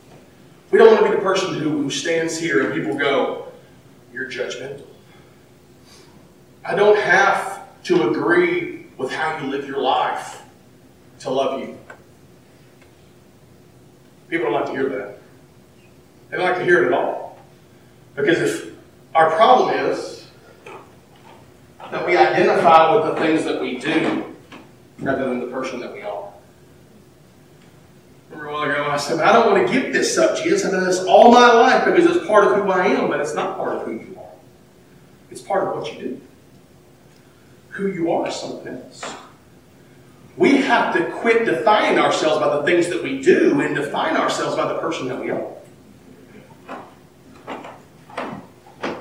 We 0.71 0.79
don't 0.79 0.91
want 0.93 1.05
to 1.05 1.11
be 1.11 1.15
the 1.15 1.21
person 1.21 1.53
who, 1.53 1.83
who 1.83 1.89
stands 1.89 2.39
here 2.39 2.65
and 2.65 2.73
people 2.73 2.97
go, 2.97 3.51
You're 4.13 4.29
judgmental. 4.29 4.85
I 6.65 6.75
don't 6.75 6.97
have 6.97 7.61
to 7.83 8.09
agree 8.09 8.87
with 8.97 9.11
how 9.11 9.37
you 9.39 9.49
live 9.49 9.67
your 9.67 9.81
life 9.81 10.41
to 11.19 11.29
love 11.29 11.59
you. 11.59 11.77
People 14.29 14.45
don't 14.47 14.53
like 14.53 14.65
to 14.67 14.71
hear 14.71 14.89
that. 14.89 15.17
They 16.29 16.37
don't 16.37 16.45
like 16.45 16.57
to 16.57 16.63
hear 16.63 16.83
it 16.83 16.87
at 16.87 16.93
all. 16.93 17.30
Because 18.15 18.39
if 18.39 18.73
our 19.15 19.31
problem 19.31 19.75
is 19.89 20.27
that 21.91 22.05
we 22.05 22.15
identify 22.15 22.95
with 22.95 23.13
the 23.13 23.21
things 23.21 23.43
that 23.43 23.61
we 23.61 23.77
do 23.77 24.35
rather 24.99 25.29
than 25.29 25.39
the 25.39 25.47
person 25.47 25.79
that 25.81 25.91
we 25.91 26.01
are. 26.01 26.31
Remember 28.29 28.49
a 28.49 28.53
while 28.53 28.71
ago 28.71 28.89
I 28.89 28.97
said, 28.97 29.19
I 29.19 29.33
don't 29.33 29.51
want 29.51 29.67
to 29.67 29.73
give 29.73 29.91
this 29.91 30.17
up, 30.17 30.37
Jesus. 30.37 30.65
I've 30.65 30.71
done 30.71 30.85
this 30.85 30.99
all 30.99 31.33
my 31.33 31.51
life 31.51 31.83
because 31.83 32.15
it's 32.15 32.25
part 32.25 32.45
of 32.45 32.55
who 32.55 32.71
I 32.71 32.87
am, 32.87 33.09
but 33.09 33.19
it's 33.19 33.35
not 33.35 33.57
part 33.57 33.75
of 33.75 33.83
who 33.83 33.91
you 33.91 34.17
are. 34.17 34.29
It's 35.29 35.41
part 35.41 35.67
of 35.67 35.75
what 35.75 35.93
you 35.93 35.99
do. 35.99 36.21
Who 37.69 37.87
you 37.87 38.11
are 38.11 38.27
is 38.27 38.35
something 38.35 38.73
else. 38.73 39.03
We 40.37 40.57
have 40.57 40.95
to 40.95 41.05
quit 41.11 41.45
defining 41.45 41.99
ourselves 41.99 42.39
by 42.39 42.55
the 42.55 42.63
things 42.63 42.87
that 42.87 43.03
we 43.03 43.21
do 43.21 43.59
and 43.59 43.75
define 43.75 44.15
ourselves 44.15 44.55
by 44.55 44.71
the 44.71 44.79
person 44.79 45.07
that 45.09 45.19
we 45.19 45.29
are. 45.29 45.47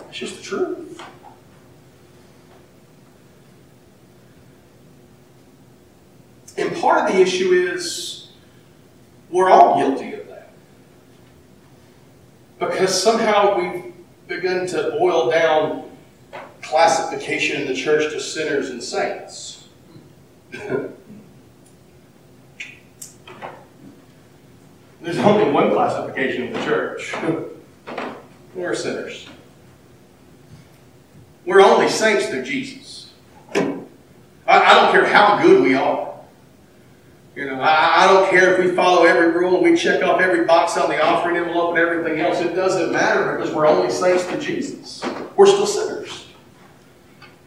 It's 0.09 0.19
just 0.19 0.37
the 0.37 0.40
truth. 0.51 1.03
And 6.57 6.75
part 6.77 7.09
of 7.09 7.15
the 7.15 7.21
issue 7.21 7.53
is 7.53 8.31
we're 9.31 9.49
all 9.49 9.79
guilty 9.79 10.15
of 10.15 10.27
that. 10.27 10.51
Because 12.59 13.01
somehow 13.01 13.57
we've 13.57 13.95
begun 14.27 14.67
to 14.67 14.97
boil 14.99 15.31
down 15.31 15.89
classification 16.63 17.63
in 17.63 17.69
the 17.69 17.75
church 17.75 18.13
to 18.13 18.21
sinners 18.21 18.71
and 18.71 18.83
saints. 18.83 19.69
There's 20.51 20.91
only 25.19 25.51
one 25.51 25.71
classification 25.71 26.49
of 26.49 26.55
the 26.55 26.65
church. 26.65 27.15
We're 28.55 28.75
sinners. 28.75 29.29
We're 31.47 31.61
only 31.61 31.89
saints 31.89 32.27
through 32.27 32.45
Jesus. 32.45 33.11
I, 33.55 33.81
I 34.47 34.75
don't 34.75 34.93
care 34.93 35.07
how 35.07 35.43
good 35.43 35.63
we 35.63 35.75
are. 35.75 36.11
You 37.37 37.47
know, 37.47 37.61
I, 37.61 38.05
I 38.05 38.07
don't 38.13 38.29
care 38.31 38.55
if 38.55 38.65
we 38.65 38.75
follow 38.75 39.05
every 39.05 39.31
rule 39.31 39.55
and 39.57 39.73
we 39.73 39.77
check 39.77 40.03
off 40.03 40.21
every 40.21 40.45
box 40.45 40.77
on 40.77 40.91
the 40.91 41.03
offering 41.03 41.37
envelope 41.37 41.71
and 41.71 41.79
everything 41.79 42.21
else. 42.21 42.41
It 42.41 42.55
doesn't 42.55 42.93
matter 42.93 43.37
because 43.37 43.55
we're 43.55 43.67
only 43.67 43.91
saints 43.91 44.25
through 44.25 44.41
Jesus. 44.41 45.03
We're 45.37 45.47
still 45.47 45.67
sinners. 45.67 46.27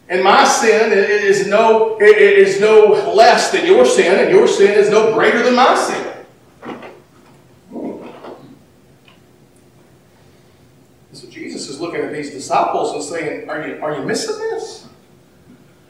And 0.09 0.23
my 0.23 0.45
sin 0.45 0.91
is 0.91 1.47
no, 1.47 1.97
is 1.99 2.59
no 2.59 3.13
less 3.13 3.51
than 3.51 3.65
your 3.65 3.85
sin, 3.85 4.19
and 4.19 4.31
your 4.31 4.47
sin 4.47 4.71
is 4.71 4.89
no 4.89 5.13
greater 5.13 5.43
than 5.43 5.55
my 5.55 5.75
sin. 5.75 6.09
So 11.13 11.22
Jesus 11.33 11.67
is 11.67 11.79
looking 11.79 12.01
at 12.01 12.13
these 12.13 12.29
disciples 12.29 12.93
and 12.93 13.03
saying, 13.03 13.49
Are 13.49 13.67
you, 13.67 13.81
are 13.81 13.95
you 13.95 14.05
missing 14.05 14.37
this? 14.37 14.87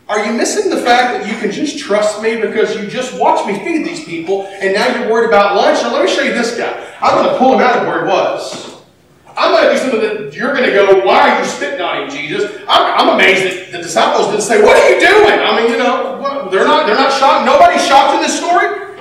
Are 0.08 0.26
you 0.26 0.32
missing 0.34 0.70
the 0.70 0.82
fact 0.82 1.14
that 1.14 1.32
you 1.32 1.38
can 1.40 1.52
just 1.52 1.80
trust 1.80 2.22
me 2.22 2.40
because 2.40 2.76
you 2.76 2.88
just 2.88 3.20
watched 3.20 3.48
me 3.48 3.58
feed 3.60 3.86
these 3.86 4.04
people 4.06 4.46
and 4.46 4.74
now 4.74 4.88
you're 4.98 5.12
worried 5.12 5.28
about 5.28 5.56
lunch? 5.56 5.82
Now, 5.82 5.94
let 5.94 6.06
me 6.06 6.12
show 6.12 6.22
you 6.22 6.34
this 6.34 6.58
guy. 6.58 6.96
I'm 7.02 7.16
going 7.16 7.34
to 7.34 7.38
pull 7.38 7.56
him 7.56 7.62
out 7.62 7.78
of 7.78 7.88
where 7.88 8.06
he 8.06 8.08
was. 8.08 8.82
I'm 9.36 9.52
going 9.52 9.64
to 9.64 9.72
do 9.72 9.78
something 9.78 10.00
that 10.02 10.34
you're 10.34 10.54
going 10.54 10.66
to 10.66 10.72
go, 10.72 11.06
Why 11.06 11.32
are 11.32 11.40
you 11.40 11.46
spitting 11.46 11.82
on 11.82 12.04
him, 12.04 12.10
Jesus? 12.10 12.50
I'm, 12.70 13.08
I'm 13.10 13.16
amazed 13.16 13.44
that 13.44 13.72
the 13.74 13.84
disciples 13.84 14.28
didn't 14.28 14.44
say, 14.44 14.62
What 14.62 14.78
are 14.78 14.90
you 14.90 15.00
doing? 15.00 15.40
I 15.40 15.62
mean, 15.62 15.72
you 15.72 15.78
know, 15.78 16.22
what, 16.22 16.52
they're 16.52 16.66
not, 16.66 16.86
they're 16.88 16.96
not 16.96 17.12
shocked. 17.12 17.46
Nobody's 17.46 17.86
shocked 17.86 18.16
in 18.16 18.22
this 18.22 18.40
story. 18.40 18.96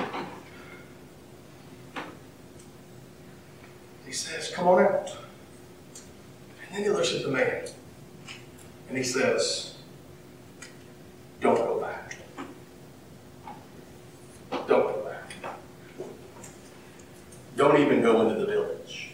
He 4.05 4.11
says, 4.11 4.51
Come 4.53 4.67
on 4.67 4.83
out. 4.83 5.22
And 6.73 6.83
he 6.83 6.89
looks 6.89 7.13
at 7.13 7.21
the 7.21 7.27
man 7.27 7.65
and 8.89 8.97
he 8.97 9.03
says, 9.03 9.75
Don't 11.39 11.55
go 11.55 11.79
back. 11.79 12.15
Don't 14.51 14.67
go 14.67 15.03
back. 15.05 15.55
Don't 17.55 17.79
even 17.79 18.01
go 18.01 18.21
into 18.21 18.39
the 18.39 18.47
village. 18.47 19.11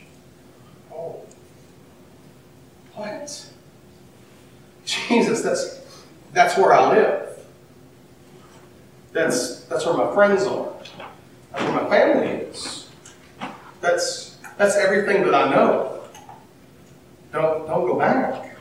Oh. 0.89 1.21
What? 2.93 3.51
Jesus, 4.85 5.41
that's 5.41 5.81
that's 6.31 6.57
where 6.57 6.71
I 6.71 6.95
live. 6.95 7.39
That's 9.11 9.65
that's 9.65 9.85
where 9.85 9.97
my 9.97 10.13
friends 10.13 10.43
are. 10.43 10.71
That's 11.51 11.63
where 11.63 11.83
my 11.83 11.89
family 11.89 12.27
is. 12.27 12.87
That's 13.81 14.37
that's 14.57 14.77
everything 14.77 15.23
that 15.23 15.35
I 15.35 15.49
know. 15.49 15.89
Don't, 17.31 17.67
don't 17.67 17.85
go 17.85 17.99
back. 17.99 18.55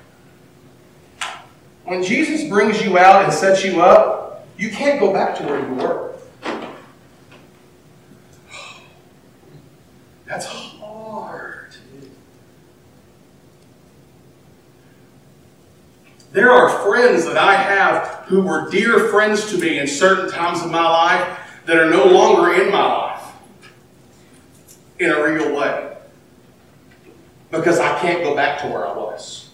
When 1.88 2.03
Jesus 2.03 2.46
brings 2.46 2.83
you 2.83 2.98
out 2.98 3.24
and 3.24 3.33
sets 3.33 3.64
you 3.64 3.81
up, 3.81 4.46
you 4.59 4.68
can't 4.68 5.01
go 5.01 5.11
back 5.11 5.38
to 5.38 5.44
where 5.44 5.59
you 5.59 5.74
were. 5.74 6.14
That's 10.27 10.44
hard. 10.44 11.74
There 16.33 16.51
are 16.51 16.68
friends 16.85 17.24
that 17.24 17.38
I 17.38 17.55
have 17.55 18.07
who 18.27 18.42
were 18.42 18.68
dear 18.70 19.09
friends 19.09 19.51
to 19.51 19.57
me 19.57 19.79
in 19.79 19.87
certain 19.87 20.31
times 20.31 20.61
of 20.61 20.70
my 20.70 20.87
life 20.87 21.38
that 21.64 21.79
are 21.79 21.88
no 21.88 22.05
longer 22.05 22.53
in 22.53 22.70
my 22.70 22.85
life 22.85 23.33
in 24.98 25.11
a 25.11 25.24
real 25.24 25.57
way 25.57 25.96
because 27.51 27.79
I 27.81 27.98
can't 27.98 28.22
go 28.22 28.35
back 28.35 28.61
to 28.61 28.66
where 28.66 28.87
I 28.87 28.92
was. 28.94 29.47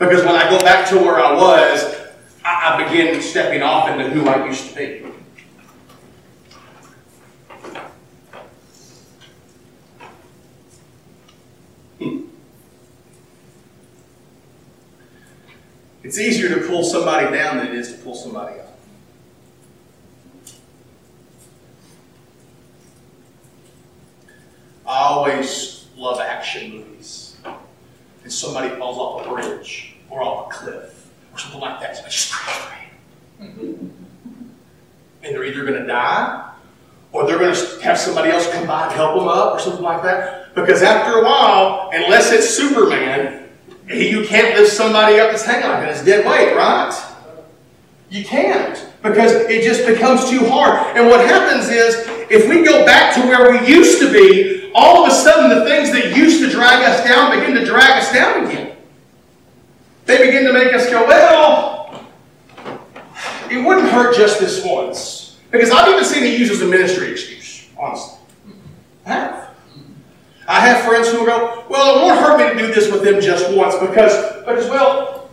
Because 0.00 0.24
when 0.24 0.34
I 0.34 0.48
go 0.48 0.58
back 0.60 0.88
to 0.88 0.96
where 0.96 1.20
I 1.20 1.34
was, 1.34 1.94
I, 2.42 2.74
I 2.74 2.84
begin 2.88 3.20
stepping 3.20 3.62
off 3.62 3.86
into 3.90 4.08
who 4.08 4.26
I 4.26 4.46
used 4.46 4.70
to 4.70 4.74
be. 4.74 5.06
It's 16.02 16.18
easier 16.18 16.48
to 16.58 16.66
pull 16.66 16.82
somebody 16.82 17.30
down 17.30 17.58
than 17.58 17.68
it 17.68 17.74
is 17.74 17.92
to 17.92 17.98
pull 17.98 18.14
somebody 18.14 18.58
up. 18.58 18.78
I 24.86 24.98
always 24.98 25.86
love 25.94 26.20
action 26.20 26.72
movies. 26.72 27.36
And 28.24 28.32
somebody 28.32 28.74
falls 28.76 28.98
off 28.98 29.26
a 29.26 29.30
bridge 29.30 29.94
or 30.10 30.22
off 30.22 30.48
a 30.48 30.54
cliff 30.54 31.10
or 31.32 31.38
something 31.38 31.60
like 31.60 31.80
that. 31.80 31.96
Somebody 31.96 32.14
just 32.14 32.32
mm-hmm. 32.32 33.88
And 35.22 35.34
they're 35.34 35.44
either 35.44 35.64
going 35.64 35.80
to 35.80 35.86
die 35.86 36.52
or 37.12 37.26
they're 37.26 37.38
going 37.38 37.54
to 37.54 37.80
have 37.82 37.89
somebody 38.00 38.30
else 38.30 38.50
come 38.52 38.66
by 38.66 38.86
and 38.86 38.92
help 38.92 39.18
them 39.18 39.28
up 39.28 39.54
or 39.54 39.58
something 39.58 39.82
like 39.82 40.02
that. 40.02 40.54
Because 40.54 40.82
after 40.82 41.18
a 41.20 41.24
while, 41.24 41.90
unless 41.92 42.32
it's 42.32 42.48
Superman, 42.48 43.48
you 43.86 44.24
can't 44.26 44.58
lift 44.58 44.72
somebody 44.72 45.20
up 45.20 45.30
that's 45.30 45.44
hanging 45.44 45.68
like. 45.68 45.88
It's 45.88 46.04
dead 46.04 46.26
weight, 46.26 46.56
right? 46.56 46.92
You 48.08 48.24
can't 48.24 48.88
because 49.02 49.32
it 49.32 49.62
just 49.62 49.86
becomes 49.86 50.28
too 50.28 50.46
hard. 50.48 50.96
And 50.96 51.08
what 51.08 51.26
happens 51.26 51.68
is, 51.68 51.94
if 52.30 52.48
we 52.48 52.64
go 52.64 52.84
back 52.84 53.14
to 53.14 53.20
where 53.22 53.50
we 53.50 53.66
used 53.66 54.00
to 54.00 54.12
be, 54.12 54.70
all 54.74 55.04
of 55.04 55.10
a 55.10 55.14
sudden 55.14 55.56
the 55.58 55.64
things 55.64 55.90
that 55.92 56.16
used 56.16 56.40
to 56.42 56.50
drag 56.50 56.84
us 56.84 57.04
down 57.04 57.38
begin 57.38 57.54
to 57.54 57.64
drag 57.64 58.02
us 58.02 58.12
down 58.12 58.46
again. 58.46 58.76
They 60.06 60.18
begin 60.18 60.44
to 60.44 60.52
make 60.52 60.72
us 60.72 60.88
go, 60.90 61.06
well, 61.06 62.04
it 63.50 63.64
wouldn't 63.64 63.88
hurt 63.90 64.16
just 64.16 64.38
this 64.38 64.64
once. 64.64 65.38
Because 65.50 65.70
I've 65.70 65.88
even 65.88 66.04
seen 66.04 66.24
it 66.24 66.38
used 66.38 66.52
as 66.52 66.62
a 66.62 66.66
ministry 66.66 67.10
excuse, 67.10 67.39
honestly. 67.80 68.18
Have. 69.04 69.50
I 70.46 70.60
have 70.60 70.84
friends 70.84 71.08
who 71.08 71.24
go, 71.24 71.64
well, 71.70 71.96
it 71.96 72.02
won't 72.02 72.20
hurt 72.20 72.38
me 72.38 72.52
to 72.52 72.66
do 72.66 72.74
this 72.74 72.90
with 72.92 73.02
them 73.02 73.20
just 73.20 73.54
once 73.56 73.74
because, 73.76 74.36
because 74.38 74.68
well, 74.68 75.30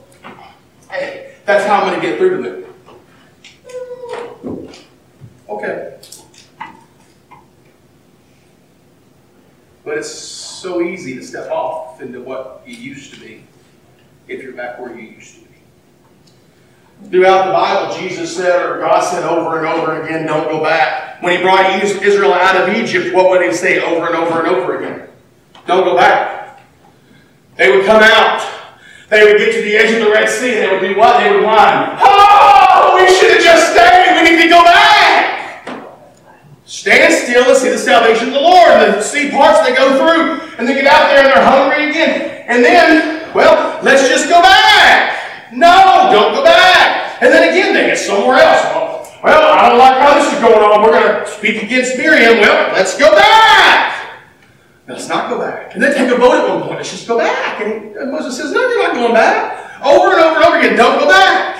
hey, 0.89 1.35
that's 1.45 1.65
how 1.65 1.81
I'm 1.81 1.89
going 1.89 1.99
to 1.99 2.07
get 2.07 2.17
through 2.17 2.37
to 2.37 2.49
them. 2.49 2.63
Okay. 5.49 5.99
But 9.83 9.97
it's 9.97 10.11
so 10.11 10.81
easy 10.81 11.15
to 11.15 11.23
step 11.23 11.49
off 11.49 12.01
into 12.01 12.21
what 12.21 12.61
you 12.65 12.75
used 12.75 13.13
to 13.13 13.19
be 13.19 13.43
if 14.27 14.43
you're 14.43 14.53
back 14.53 14.79
where 14.79 14.97
you 14.97 15.09
used 15.09 15.35
to 15.35 15.41
be. 15.41 15.46
Throughout 17.05 17.45
the 17.45 17.53
Bible, 17.53 17.95
Jesus 17.97 18.35
said, 18.35 18.65
or 18.65 18.79
God 18.79 18.99
said 19.01 19.23
over 19.23 19.59
and 19.59 19.67
over 19.67 20.01
again, 20.01 20.25
don't 20.25 20.49
go 20.49 20.61
back. 20.61 21.21
When 21.21 21.37
he 21.37 21.41
brought 21.41 21.81
Israel 21.81 22.33
out 22.33 22.55
of 22.57 22.75
Egypt, 22.75 23.13
what 23.15 23.29
would 23.29 23.41
he 23.41 23.53
say 23.53 23.79
over 23.79 24.07
and 24.07 24.15
over 24.15 24.39
and 24.39 24.47
over 24.49 24.77
again? 24.77 25.07
Don't 25.67 25.83
go 25.83 25.95
back. 25.95 26.59
They 27.55 27.75
would 27.75 27.85
come 27.85 28.01
out. 28.03 28.41
They 29.09 29.23
would 29.23 29.37
get 29.37 29.53
to 29.55 29.61
the 29.61 29.77
edge 29.77 29.93
of 29.93 30.05
the 30.05 30.11
Red 30.11 30.27
Sea. 30.27 30.51
They 30.55 30.69
would 30.69 30.81
do 30.81 30.97
what? 30.97 31.23
They 31.23 31.31
would 31.31 31.43
whine. 31.43 31.97
Oh, 32.01 32.99
we 32.99 33.07
should 33.15 33.31
have 33.31 33.43
just 33.43 33.71
stayed. 33.71 34.21
We 34.21 34.29
need 34.29 34.43
to 34.43 34.49
go 34.49 34.63
back. 34.63 35.87
Stand 36.65 37.13
still 37.13 37.47
and 37.47 37.57
see 37.57 37.69
the 37.69 37.77
salvation 37.77 38.27
of 38.29 38.33
the 38.33 38.41
Lord. 38.41 38.71
And 38.71 38.95
the 38.95 39.01
sea 39.01 39.31
parts 39.31 39.65
they 39.65 39.73
go 39.73 39.95
through, 39.95 40.55
and 40.57 40.67
they 40.67 40.73
get 40.73 40.87
out 40.87 41.07
there 41.09 41.23
and 41.23 41.27
they're 41.27 41.45
hungry 41.45 41.89
again. 41.89 42.45
And 42.49 42.63
then, 42.63 43.33
well, 43.33 43.79
let's 43.81 44.09
just 44.09 44.27
go 44.27 44.41
back. 44.41 45.51
No, 45.53 46.09
don't 46.11 46.33
go 46.33 46.43
back. 46.43 47.23
And 47.23 47.31
get 47.97 48.05
somewhere 48.05 48.37
else. 48.37 49.11
Well, 49.23 49.53
I 49.53 49.69
don't 49.69 49.79
like 49.79 49.97
how 49.97 50.13
this 50.19 50.33
is 50.33 50.39
going 50.39 50.61
on. 50.61 50.83
We're 50.83 50.91
going 50.91 51.25
to 51.25 51.31
speak 51.31 51.63
against 51.63 51.97
Miriam. 51.97 52.39
Well, 52.39 52.73
let's 52.73 52.97
go 52.97 53.11
back. 53.11 54.21
Let's 54.87 55.09
not 55.09 55.29
go 55.29 55.39
back. 55.39 55.73
And 55.73 55.83
then 55.83 55.93
take 55.93 56.09
a 56.09 56.17
vote 56.17 56.33
at 56.33 56.47
one 56.47 56.61
point. 56.61 56.77
Let's 56.77 56.91
just 56.91 57.07
go 57.07 57.17
back. 57.17 57.61
And 57.61 58.11
Moses 58.11 58.37
says, 58.37 58.53
No, 58.53 58.61
you're 58.61 58.83
not 58.83 58.93
going 58.93 59.13
back. 59.13 59.83
Over 59.83 60.13
and 60.13 60.21
over 60.21 60.35
and 60.37 60.45
over 60.45 60.57
again. 60.59 60.77
Don't 60.77 60.99
go 60.99 61.07
back. 61.07 61.55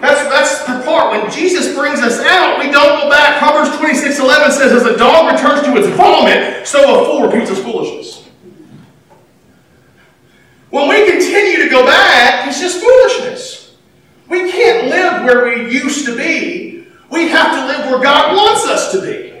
That's, 0.00 0.22
that's 0.30 0.64
the 0.64 0.84
part. 0.84 1.12
When 1.12 1.30
Jesus 1.30 1.74
brings 1.76 2.00
us 2.00 2.18
out, 2.20 2.58
we 2.58 2.70
don't 2.70 3.02
go 3.02 3.10
back. 3.10 3.38
Proverbs 3.38 3.76
26 3.76 4.18
11 4.18 4.52
says, 4.52 4.72
As 4.72 4.84
a 4.84 4.96
dog 4.96 5.32
returns 5.32 5.62
to 5.62 5.76
its 5.76 5.88
vomit, 5.96 6.66
so 6.66 7.02
a 7.02 7.04
fool 7.04 7.28
repeats 7.28 7.50
his 7.50 7.62
foolishness. 7.62 8.26
When 10.70 10.88
we 10.88 11.10
continue 11.10 11.62
to 11.62 11.70
go 11.70 11.84
back, 11.86 12.48
it's 12.48 12.60
just 12.60 12.82
foolishness. 12.82 13.67
We 14.28 14.50
can't 14.50 14.88
live 14.88 15.24
where 15.24 15.44
we 15.44 15.72
used 15.72 16.04
to 16.06 16.16
be 16.16 16.68
We 17.10 17.28
have 17.28 17.54
to 17.54 17.66
live 17.66 17.90
where 17.90 18.02
God 18.02 18.36
wants 18.36 18.66
us 18.66 18.92
to 18.92 19.00
be. 19.00 19.32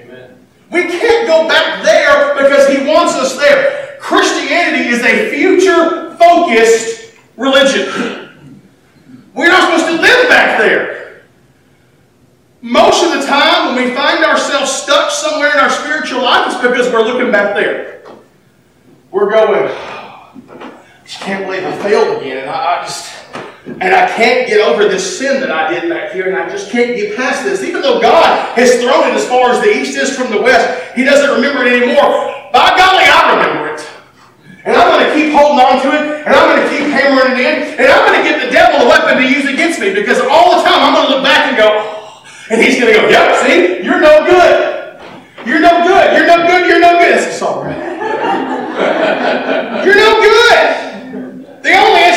We 0.70 0.82
can't 0.84 1.26
go 1.26 1.48
back 1.48 1.84
there 1.84 2.34
because 2.34 2.68
He 2.68 2.86
wants 2.86 3.14
us 3.14 3.36
there. 3.36 3.96
Christianity 4.00 4.88
is 4.88 5.02
a 5.02 5.30
future 5.30 6.16
focused 6.16 7.14
religion. 7.36 8.30
We're 9.34 9.48
not 9.48 9.70
supposed 9.70 9.96
to 9.96 10.02
live 10.02 10.28
back 10.28 10.58
there. 10.58 11.22
Most 12.60 13.04
of 13.04 13.20
the 13.20 13.26
time, 13.26 13.74
when 13.74 13.88
we 13.88 13.94
find 13.94 14.24
ourselves 14.24 14.70
stuck 14.70 15.10
somewhere 15.10 15.52
in 15.52 15.58
our 15.58 15.70
spiritual 15.70 16.22
life, 16.22 16.52
it's 16.52 16.60
because 16.60 16.92
we're 16.92 17.02
looking 17.02 17.30
back 17.30 17.54
there. 17.54 18.02
We're 19.10 19.30
going, 19.30 19.70
oh, 19.70 20.32
I 20.50 20.70
just 21.04 21.20
can't 21.20 21.46
believe 21.46 21.64
I 21.64 21.76
failed 21.82 22.20
again. 22.20 22.38
And 22.38 22.50
I, 22.50 22.80
I 22.80 22.82
just, 22.82 23.14
and 23.80 23.94
I 23.94 24.06
can't 24.16 24.48
get 24.48 24.60
over 24.60 24.88
this 24.88 25.18
sin 25.18 25.40
that 25.40 25.50
I 25.50 25.70
did 25.72 25.88
back 25.88 26.12
here, 26.12 26.26
and 26.26 26.36
I 26.36 26.48
just 26.48 26.70
can't 26.70 26.96
get 26.96 27.16
past 27.16 27.44
this. 27.44 27.62
Even 27.62 27.82
though 27.82 28.00
God 28.00 28.56
has 28.58 28.80
thrown 28.82 29.08
it 29.08 29.14
as 29.14 29.26
far 29.26 29.50
as 29.50 29.60
the 29.60 29.70
east 29.70 29.96
is 29.96 30.16
from 30.16 30.30
the 30.30 30.40
west, 30.40 30.66
He 30.94 31.04
doesn't 31.04 31.30
remember 31.30 31.64
it 31.64 31.72
anymore. 31.72 32.34
By 32.50 32.74
golly, 32.74 33.06
I 33.06 33.38
remember 33.38 33.74
it. 33.74 33.86
And 34.66 34.76
I'm 34.76 34.90
going 34.90 35.06
to 35.06 35.14
keep 35.14 35.32
holding 35.32 35.62
on 35.62 35.80
to 35.80 35.88
it, 35.94 36.26
and 36.26 36.34
I'm 36.34 36.46
going 36.52 36.60
to 36.60 36.68
keep 36.68 36.90
hammering 36.90 37.38
it 37.38 37.40
in, 37.40 37.56
and 37.78 37.86
I'm 37.86 38.02
going 38.04 38.18
to 38.18 38.24
give 38.26 38.42
the 38.42 38.50
devil 38.50 38.84
a 38.84 38.88
weapon 38.88 39.22
to 39.22 39.24
use 39.24 39.46
against 39.46 39.80
me 39.80 39.94
because 39.94 40.18
all 40.26 40.58
the 40.58 40.62
time 40.66 40.82
I'm 40.82 40.94
going 40.98 41.06
to 41.08 41.14
look 41.16 41.24
back 41.24 41.48
and 41.48 41.56
go, 41.56 41.70
and 42.50 42.60
he's 42.60 42.80
going 42.80 42.92
to 42.92 43.00
go, 43.00 43.08
yep, 43.08 43.36
see, 43.46 43.80
you're 43.84 44.00
no 44.00 44.26
good. 44.26 44.78
You're 45.46 45.60
no 45.60 45.86
good. 45.86 46.16
You're 46.18 46.26
no 46.26 46.44
good. 46.44 46.66
You're 46.68 46.80
no 46.80 46.98
good. 46.98 47.16
It's 47.16 47.26
a 47.30 47.38
song, 47.38 47.64
you're 49.84 49.96
no 49.96 50.20
good. 50.20 50.58
The 51.62 51.72
only 51.74 52.07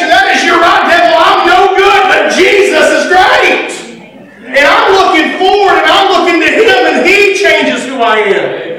And 4.52 4.68
I'm 4.68 4.92
looking 4.92 5.40
forward 5.40 5.80
and 5.80 5.88
I'm 5.88 6.12
looking 6.12 6.44
to 6.44 6.50
Him 6.52 6.82
and 6.92 7.08
He 7.08 7.40
changes 7.40 7.88
who 7.88 8.04
I 8.04 8.20
am. 8.36 8.72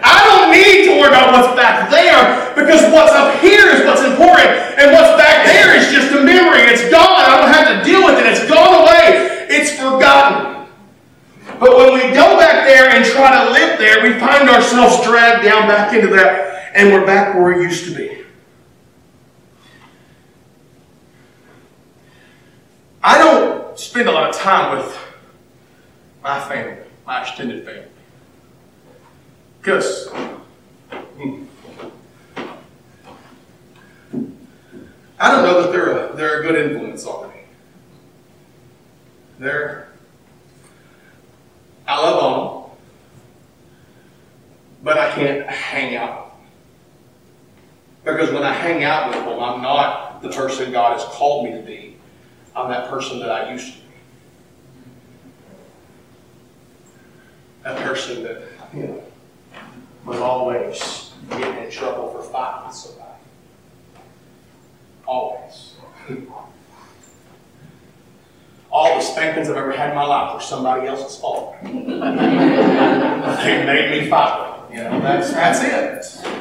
I 0.00 0.16
don't 0.24 0.48
need 0.48 0.88
to 0.88 1.00
worry 1.00 1.12
about 1.12 1.36
what's 1.36 1.52
back 1.54 1.90
there 1.90 2.54
because 2.54 2.80
what's 2.92 3.12
up 3.12 3.36
here 3.40 3.68
is 3.68 3.84
what's 3.84 4.00
important 4.00 4.48
and 4.80 4.92
what's 4.92 5.20
back 5.20 5.44
there 5.44 5.76
is 5.76 5.92
just 5.92 6.12
a 6.16 6.24
memory. 6.24 6.64
It's 6.64 6.88
gone. 6.88 7.20
I 7.20 7.36
don't 7.36 7.52
have 7.52 7.68
to 7.68 7.84
deal 7.84 8.04
with 8.04 8.18
it. 8.18 8.26
It's 8.26 8.48
gone 8.48 8.88
away. 8.88 9.46
It's 9.52 9.72
forgotten. 9.76 10.66
But 11.60 11.76
when 11.76 11.92
we 11.94 12.14
go 12.14 12.38
back 12.38 12.64
there 12.64 12.88
and 12.88 13.04
try 13.04 13.44
to 13.44 13.50
live 13.50 13.78
there, 13.78 14.02
we 14.02 14.18
find 14.18 14.48
ourselves 14.48 15.04
dragged 15.04 15.44
down 15.44 15.68
back 15.68 15.92
into 15.92 16.08
that 16.14 16.72
and 16.74 16.92
we're 16.92 17.04
back 17.04 17.34
where 17.34 17.58
we 17.58 17.64
used 17.64 17.84
to 17.86 17.94
be. 17.94 18.24
I 23.02 23.18
don't 23.18 23.78
spend 23.78 24.08
a 24.08 24.12
lot 24.12 24.30
of 24.30 24.36
time 24.36 24.78
with 24.78 24.98
my 26.22 26.40
family, 26.48 26.84
my 27.06 27.22
extended 27.22 27.64
family. 27.64 27.88
Because 29.60 30.08
hmm, 30.08 31.44
I 35.20 35.32
don't 35.32 35.42
know 35.42 35.62
that 35.62 35.72
they're 35.72 36.10
a, 36.10 36.16
they're 36.16 36.40
a 36.40 36.42
good 36.42 36.56
influence 36.56 37.04
on 37.06 37.30
me. 37.30 37.40
They're, 39.38 39.88
I 41.86 42.00
love 42.00 42.70
them, 42.70 42.76
but 44.82 44.98
I 44.98 45.12
can't 45.12 45.46
hang 45.46 45.96
out. 45.96 46.36
Because 48.04 48.30
when 48.30 48.42
I 48.42 48.52
hang 48.52 48.84
out 48.84 49.14
with 49.14 49.24
them, 49.24 49.40
I'm 49.40 49.60
not 49.60 50.22
the 50.22 50.30
person 50.30 50.72
God 50.72 50.98
has 50.98 51.04
called 51.14 51.44
me 51.44 51.52
to 51.52 51.62
be. 51.62 51.96
I'm 52.56 52.70
that 52.70 52.88
person 52.88 53.18
that 53.20 53.30
I 53.30 53.52
used 53.52 53.74
to 53.74 53.78
be. 53.80 53.87
That 57.68 57.84
person 57.84 58.22
that, 58.22 58.40
you 58.72 58.84
know, 58.84 59.02
was 60.06 60.20
always 60.20 61.12
getting 61.28 61.64
in 61.64 61.70
trouble 61.70 62.10
for 62.10 62.22
fighting 62.22 62.66
with 62.66 62.74
somebody. 62.74 63.12
Always. 65.06 65.74
All 68.70 68.96
the 68.96 69.02
spankings 69.02 69.50
I've 69.50 69.56
ever 69.58 69.72
had 69.72 69.90
in 69.90 69.96
my 69.96 70.06
life 70.06 70.32
were 70.32 70.40
somebody 70.40 70.86
else's 70.86 71.20
fault. 71.20 71.56
they 71.62 71.70
made 73.66 74.02
me 74.02 74.08
fight 74.08 74.70
You 74.70 74.84
know, 74.84 75.00
that's, 75.00 75.30
that's 75.30 75.62
it. 75.62 76.37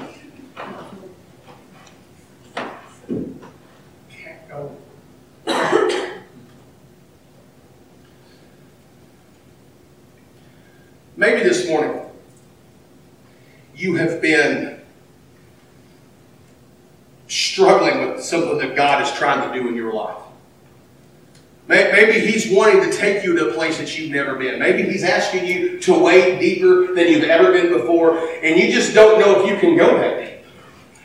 Maybe 11.17 11.41
this 11.41 11.67
morning 11.67 11.99
you 13.75 13.95
have 13.95 14.21
been 14.21 14.79
struggling 17.27 18.13
with 18.13 18.23
something 18.23 18.59
that 18.59 18.75
God 18.75 19.01
is 19.01 19.11
trying 19.13 19.51
to 19.51 19.59
do 19.59 19.67
in 19.67 19.75
your 19.75 19.91
life. 19.93 20.15
Maybe 21.67 22.19
He's 22.19 22.51
wanting 22.51 22.89
to 22.89 22.95
take 22.95 23.23
you 23.23 23.35
to 23.35 23.49
a 23.49 23.53
place 23.53 23.79
that 23.79 23.97
you've 23.97 24.11
never 24.11 24.35
been. 24.35 24.59
Maybe 24.59 24.83
He's 24.83 25.03
asking 25.03 25.47
you 25.47 25.79
to 25.81 25.97
wade 25.97 26.39
deeper 26.39 26.93
than 26.93 27.07
you've 27.07 27.23
ever 27.23 27.51
been 27.51 27.73
before, 27.73 28.19
and 28.43 28.57
you 28.57 28.71
just 28.71 28.93
don't 28.93 29.19
know 29.19 29.41
if 29.41 29.49
you 29.49 29.57
can 29.57 29.75
go 29.75 29.97
that 29.97 30.23
deep 30.23 30.45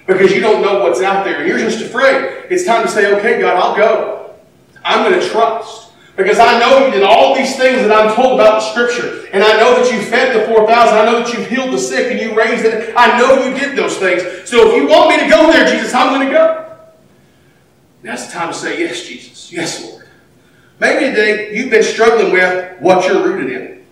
because 0.07 0.31
you 0.31 0.41
don't 0.41 0.61
know 0.61 0.81
what's 0.81 1.01
out 1.01 1.25
there, 1.25 1.39
and 1.39 1.49
you're 1.49 1.59
just 1.59 1.81
afraid. 1.81 2.45
It's 2.51 2.65
time 2.65 2.85
to 2.85 2.89
say, 2.89 3.15
okay, 3.17 3.41
God, 3.41 3.57
I'll 3.57 3.77
go. 3.77 4.35
I'm 4.85 5.11
going 5.11 5.19
to 5.19 5.27
trust. 5.27 5.82
Because 6.17 6.39
I 6.39 6.59
know 6.61 6.85
you 6.85 6.93
did 6.93 7.03
all 7.03 7.35
these 7.35 7.57
things 7.57 7.83
that 7.83 7.93
I'm 7.93 8.15
told 8.15 8.39
about 8.39 8.61
the 8.61 8.71
Scripture. 8.71 9.27
And 9.33 9.43
I 9.43 9.59
know 9.59 9.83
that 9.83 9.93
you 9.93 10.03
fed 10.03 10.39
the 10.39 10.47
4,000. 10.55 10.95
I 10.95 11.05
know 11.07 11.21
that 11.21 11.33
you've 11.33 11.49
healed 11.49 11.73
the 11.73 11.79
sick 11.79 12.13
and 12.13 12.21
you 12.21 12.37
raised 12.37 12.65
it. 12.65 12.93
I 12.97 13.19
know 13.19 13.43
you 13.43 13.59
did 13.59 13.77
those 13.77 13.97
things. 13.97 14.23
So 14.49 14.71
if 14.71 14.77
you 14.77 14.87
want 14.89 15.09
me 15.09 15.23
to 15.23 15.29
go 15.29 15.51
there, 15.51 15.67
Jesus, 15.67 15.95
I'm 15.95 16.13
going 16.15 16.29
to 16.29 16.33
go. 16.33 16.77
Now's 18.03 18.27
the 18.27 18.33
time 18.33 18.49
to 18.49 18.55
say, 18.55 18.81
yes, 18.81 19.07
Jesus. 19.07 19.51
Yes, 19.51 19.85
Lord. 19.85 20.07
Maybe 20.81 21.07
today 21.07 21.57
you've 21.57 21.71
been 21.71 21.83
struggling 21.83 22.33
with 22.33 22.81
what 22.81 23.07
you're 23.07 23.25
rooted 23.25 23.51
in. 23.53 23.85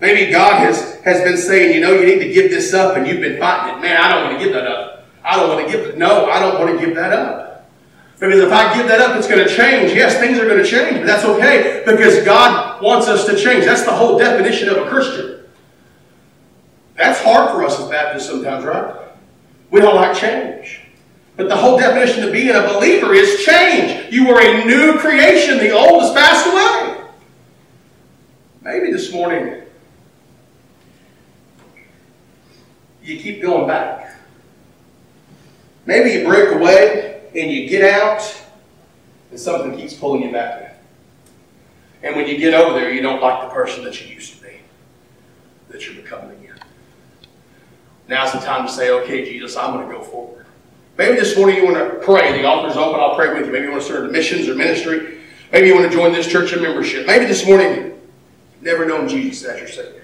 Maybe 0.00 0.30
God 0.30 0.60
has, 0.60 1.00
has 1.00 1.22
been 1.22 1.36
saying, 1.36 1.74
you 1.74 1.80
know, 1.80 1.92
you 1.92 2.06
need 2.06 2.24
to 2.24 2.32
give 2.32 2.50
this 2.50 2.72
up 2.72 2.96
and 2.96 3.06
you've 3.06 3.20
been 3.20 3.38
fighting 3.38 3.78
it. 3.78 3.82
Man, 3.82 4.00
I 4.00 4.14
don't 4.14 4.24
want 4.24 4.38
to 4.38 4.44
give 4.44 4.54
that 4.54 4.66
up. 4.66 5.06
I 5.24 5.36
don't 5.36 5.48
want 5.48 5.66
to 5.66 5.72
give 5.72 5.86
it. 5.86 5.98
No, 5.98 6.30
I 6.30 6.38
don't 6.38 6.58
want 6.58 6.78
to 6.78 6.86
give 6.86 6.94
that 6.96 7.12
up. 7.12 7.43
Because 8.24 8.40
if 8.40 8.52
I 8.52 8.74
give 8.74 8.88
that 8.88 9.00
up, 9.00 9.16
it's 9.18 9.28
going 9.28 9.46
to 9.46 9.54
change. 9.54 9.92
Yes, 9.92 10.18
things 10.18 10.38
are 10.38 10.46
going 10.46 10.62
to 10.62 10.64
change, 10.64 10.96
but 10.96 11.06
that's 11.06 11.26
okay 11.26 11.82
because 11.84 12.24
God 12.24 12.82
wants 12.82 13.06
us 13.06 13.26
to 13.26 13.36
change. 13.36 13.66
That's 13.66 13.84
the 13.84 13.92
whole 13.92 14.18
definition 14.18 14.70
of 14.70 14.78
a 14.78 14.88
Christian. 14.88 15.44
That's 16.96 17.20
hard 17.20 17.50
for 17.50 17.62
us 17.62 17.78
as 17.78 17.86
Baptists 17.90 18.26
sometimes, 18.26 18.64
right? 18.64 18.94
We 19.70 19.82
don't 19.82 19.94
like 19.94 20.16
change. 20.16 20.80
But 21.36 21.50
the 21.50 21.56
whole 21.56 21.78
definition 21.78 22.24
of 22.24 22.32
being 22.32 22.48
a 22.48 22.62
believer 22.62 23.12
is 23.12 23.44
change. 23.44 24.10
You 24.10 24.30
are 24.30 24.40
a 24.40 24.64
new 24.64 24.96
creation. 24.98 25.58
The 25.58 25.72
old 25.72 26.00
has 26.00 26.14
passed 26.14 26.46
away. 26.46 27.10
Maybe 28.62 28.90
this 28.90 29.12
morning 29.12 29.64
you 33.02 33.20
keep 33.20 33.42
going 33.42 33.66
back. 33.66 34.18
Maybe 35.84 36.18
you 36.18 36.26
break 36.26 36.54
away 36.54 37.13
and 37.34 37.50
you 37.50 37.68
get 37.68 37.94
out, 37.94 38.42
and 39.30 39.38
something 39.38 39.76
keeps 39.76 39.94
pulling 39.94 40.22
you 40.22 40.32
back 40.32 40.60
in. 42.02 42.08
And 42.08 42.16
when 42.16 42.26
you 42.28 42.36
get 42.38 42.54
over 42.54 42.78
there, 42.78 42.92
you 42.92 43.00
don't 43.00 43.20
like 43.20 43.48
the 43.48 43.54
person 43.54 43.82
that 43.84 44.00
you 44.00 44.14
used 44.14 44.36
to 44.36 44.42
be, 44.42 44.60
that 45.70 45.86
you're 45.86 45.96
becoming 45.96 46.30
again. 46.38 46.58
Now's 48.08 48.32
the 48.32 48.40
time 48.40 48.66
to 48.66 48.72
say, 48.72 48.90
okay, 48.90 49.24
Jesus, 49.24 49.56
I'm 49.56 49.72
going 49.72 49.88
to 49.88 49.94
go 49.94 50.02
forward. 50.02 50.46
Maybe 50.96 51.18
this 51.18 51.36
morning 51.36 51.56
you 51.56 51.64
want 51.64 51.76
to 51.76 51.98
pray. 52.04 52.32
The 52.40 52.46
altar's 52.46 52.76
open. 52.76 53.00
I'll 53.00 53.16
pray 53.16 53.32
with 53.32 53.46
you. 53.46 53.52
Maybe 53.52 53.64
you 53.64 53.70
want 53.70 53.82
to 53.82 53.88
serve 53.88 54.06
the 54.06 54.12
missions 54.12 54.48
or 54.48 54.54
ministry. 54.54 55.18
Maybe 55.50 55.68
you 55.68 55.74
want 55.74 55.90
to 55.90 55.96
join 55.96 56.12
this 56.12 56.30
church 56.30 56.52
in 56.52 56.62
membership. 56.62 57.06
Maybe 57.06 57.24
this 57.24 57.46
morning 57.46 57.74
you've 57.74 58.62
never 58.62 58.86
known 58.86 59.08
Jesus 59.08 59.48
as 59.48 59.58
your 59.58 59.68
Savior. 59.68 60.03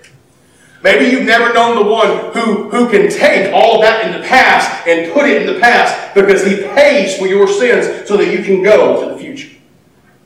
Maybe 0.83 1.07
you've 1.07 1.27
never 1.27 1.53
known 1.53 1.77
the 1.77 1.91
one 1.91 2.33
who, 2.33 2.71
who 2.71 2.89
can 2.89 3.11
take 3.11 3.53
all 3.53 3.83
that 3.83 4.07
in 4.07 4.19
the 4.19 4.27
past 4.27 4.87
and 4.87 5.13
put 5.13 5.29
it 5.29 5.43
in 5.43 5.53
the 5.53 5.61
past 5.61 6.15
because 6.15 6.45
he 6.45 6.57
pays 6.57 7.19
for 7.19 7.27
your 7.27 7.47
sins 7.47 8.09
so 8.09 8.17
that 8.17 8.33
you 8.33 8.43
can 8.43 8.63
go 8.63 9.05
to 9.05 9.13
the 9.13 9.19
future. 9.19 9.55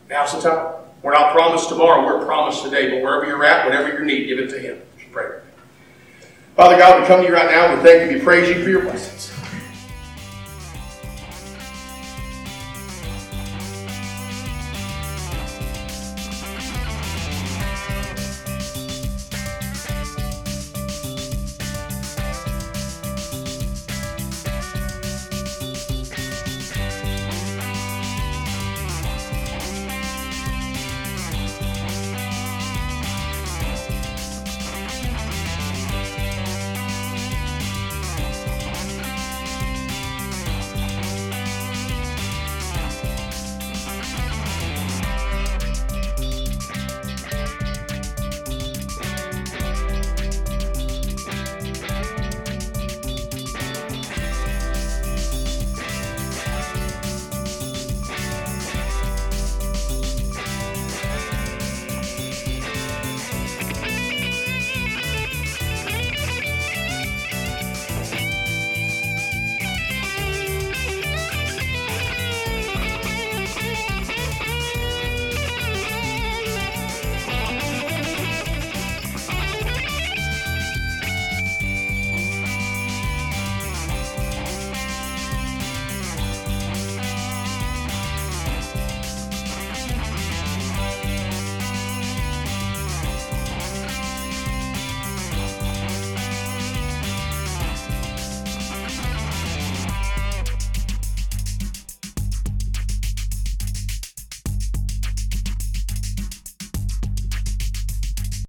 Now's 0.08 0.32
the 0.32 0.48
time. 0.48 0.74
We're 1.02 1.12
not 1.12 1.32
promised 1.32 1.68
tomorrow, 1.68 2.06
we're 2.06 2.24
promised 2.24 2.62
today. 2.62 2.90
But 2.90 3.02
wherever 3.02 3.26
you're 3.26 3.44
at, 3.44 3.66
whatever 3.66 3.88
your 3.88 4.04
need, 4.04 4.26
give 4.26 4.38
it 4.38 4.48
to 4.50 4.58
him. 4.58 4.80
Pray. 5.12 5.40
Father 6.56 6.78
God, 6.78 7.00
we 7.00 7.06
come 7.06 7.20
to 7.20 7.26
you 7.26 7.34
right 7.34 7.50
now. 7.50 7.74
We 7.74 7.82
thank 7.82 8.10
you. 8.10 8.18
We 8.18 8.24
praise 8.24 8.48
you 8.48 8.62
for 8.62 8.70
your 8.70 8.82
blessings. 8.82 9.33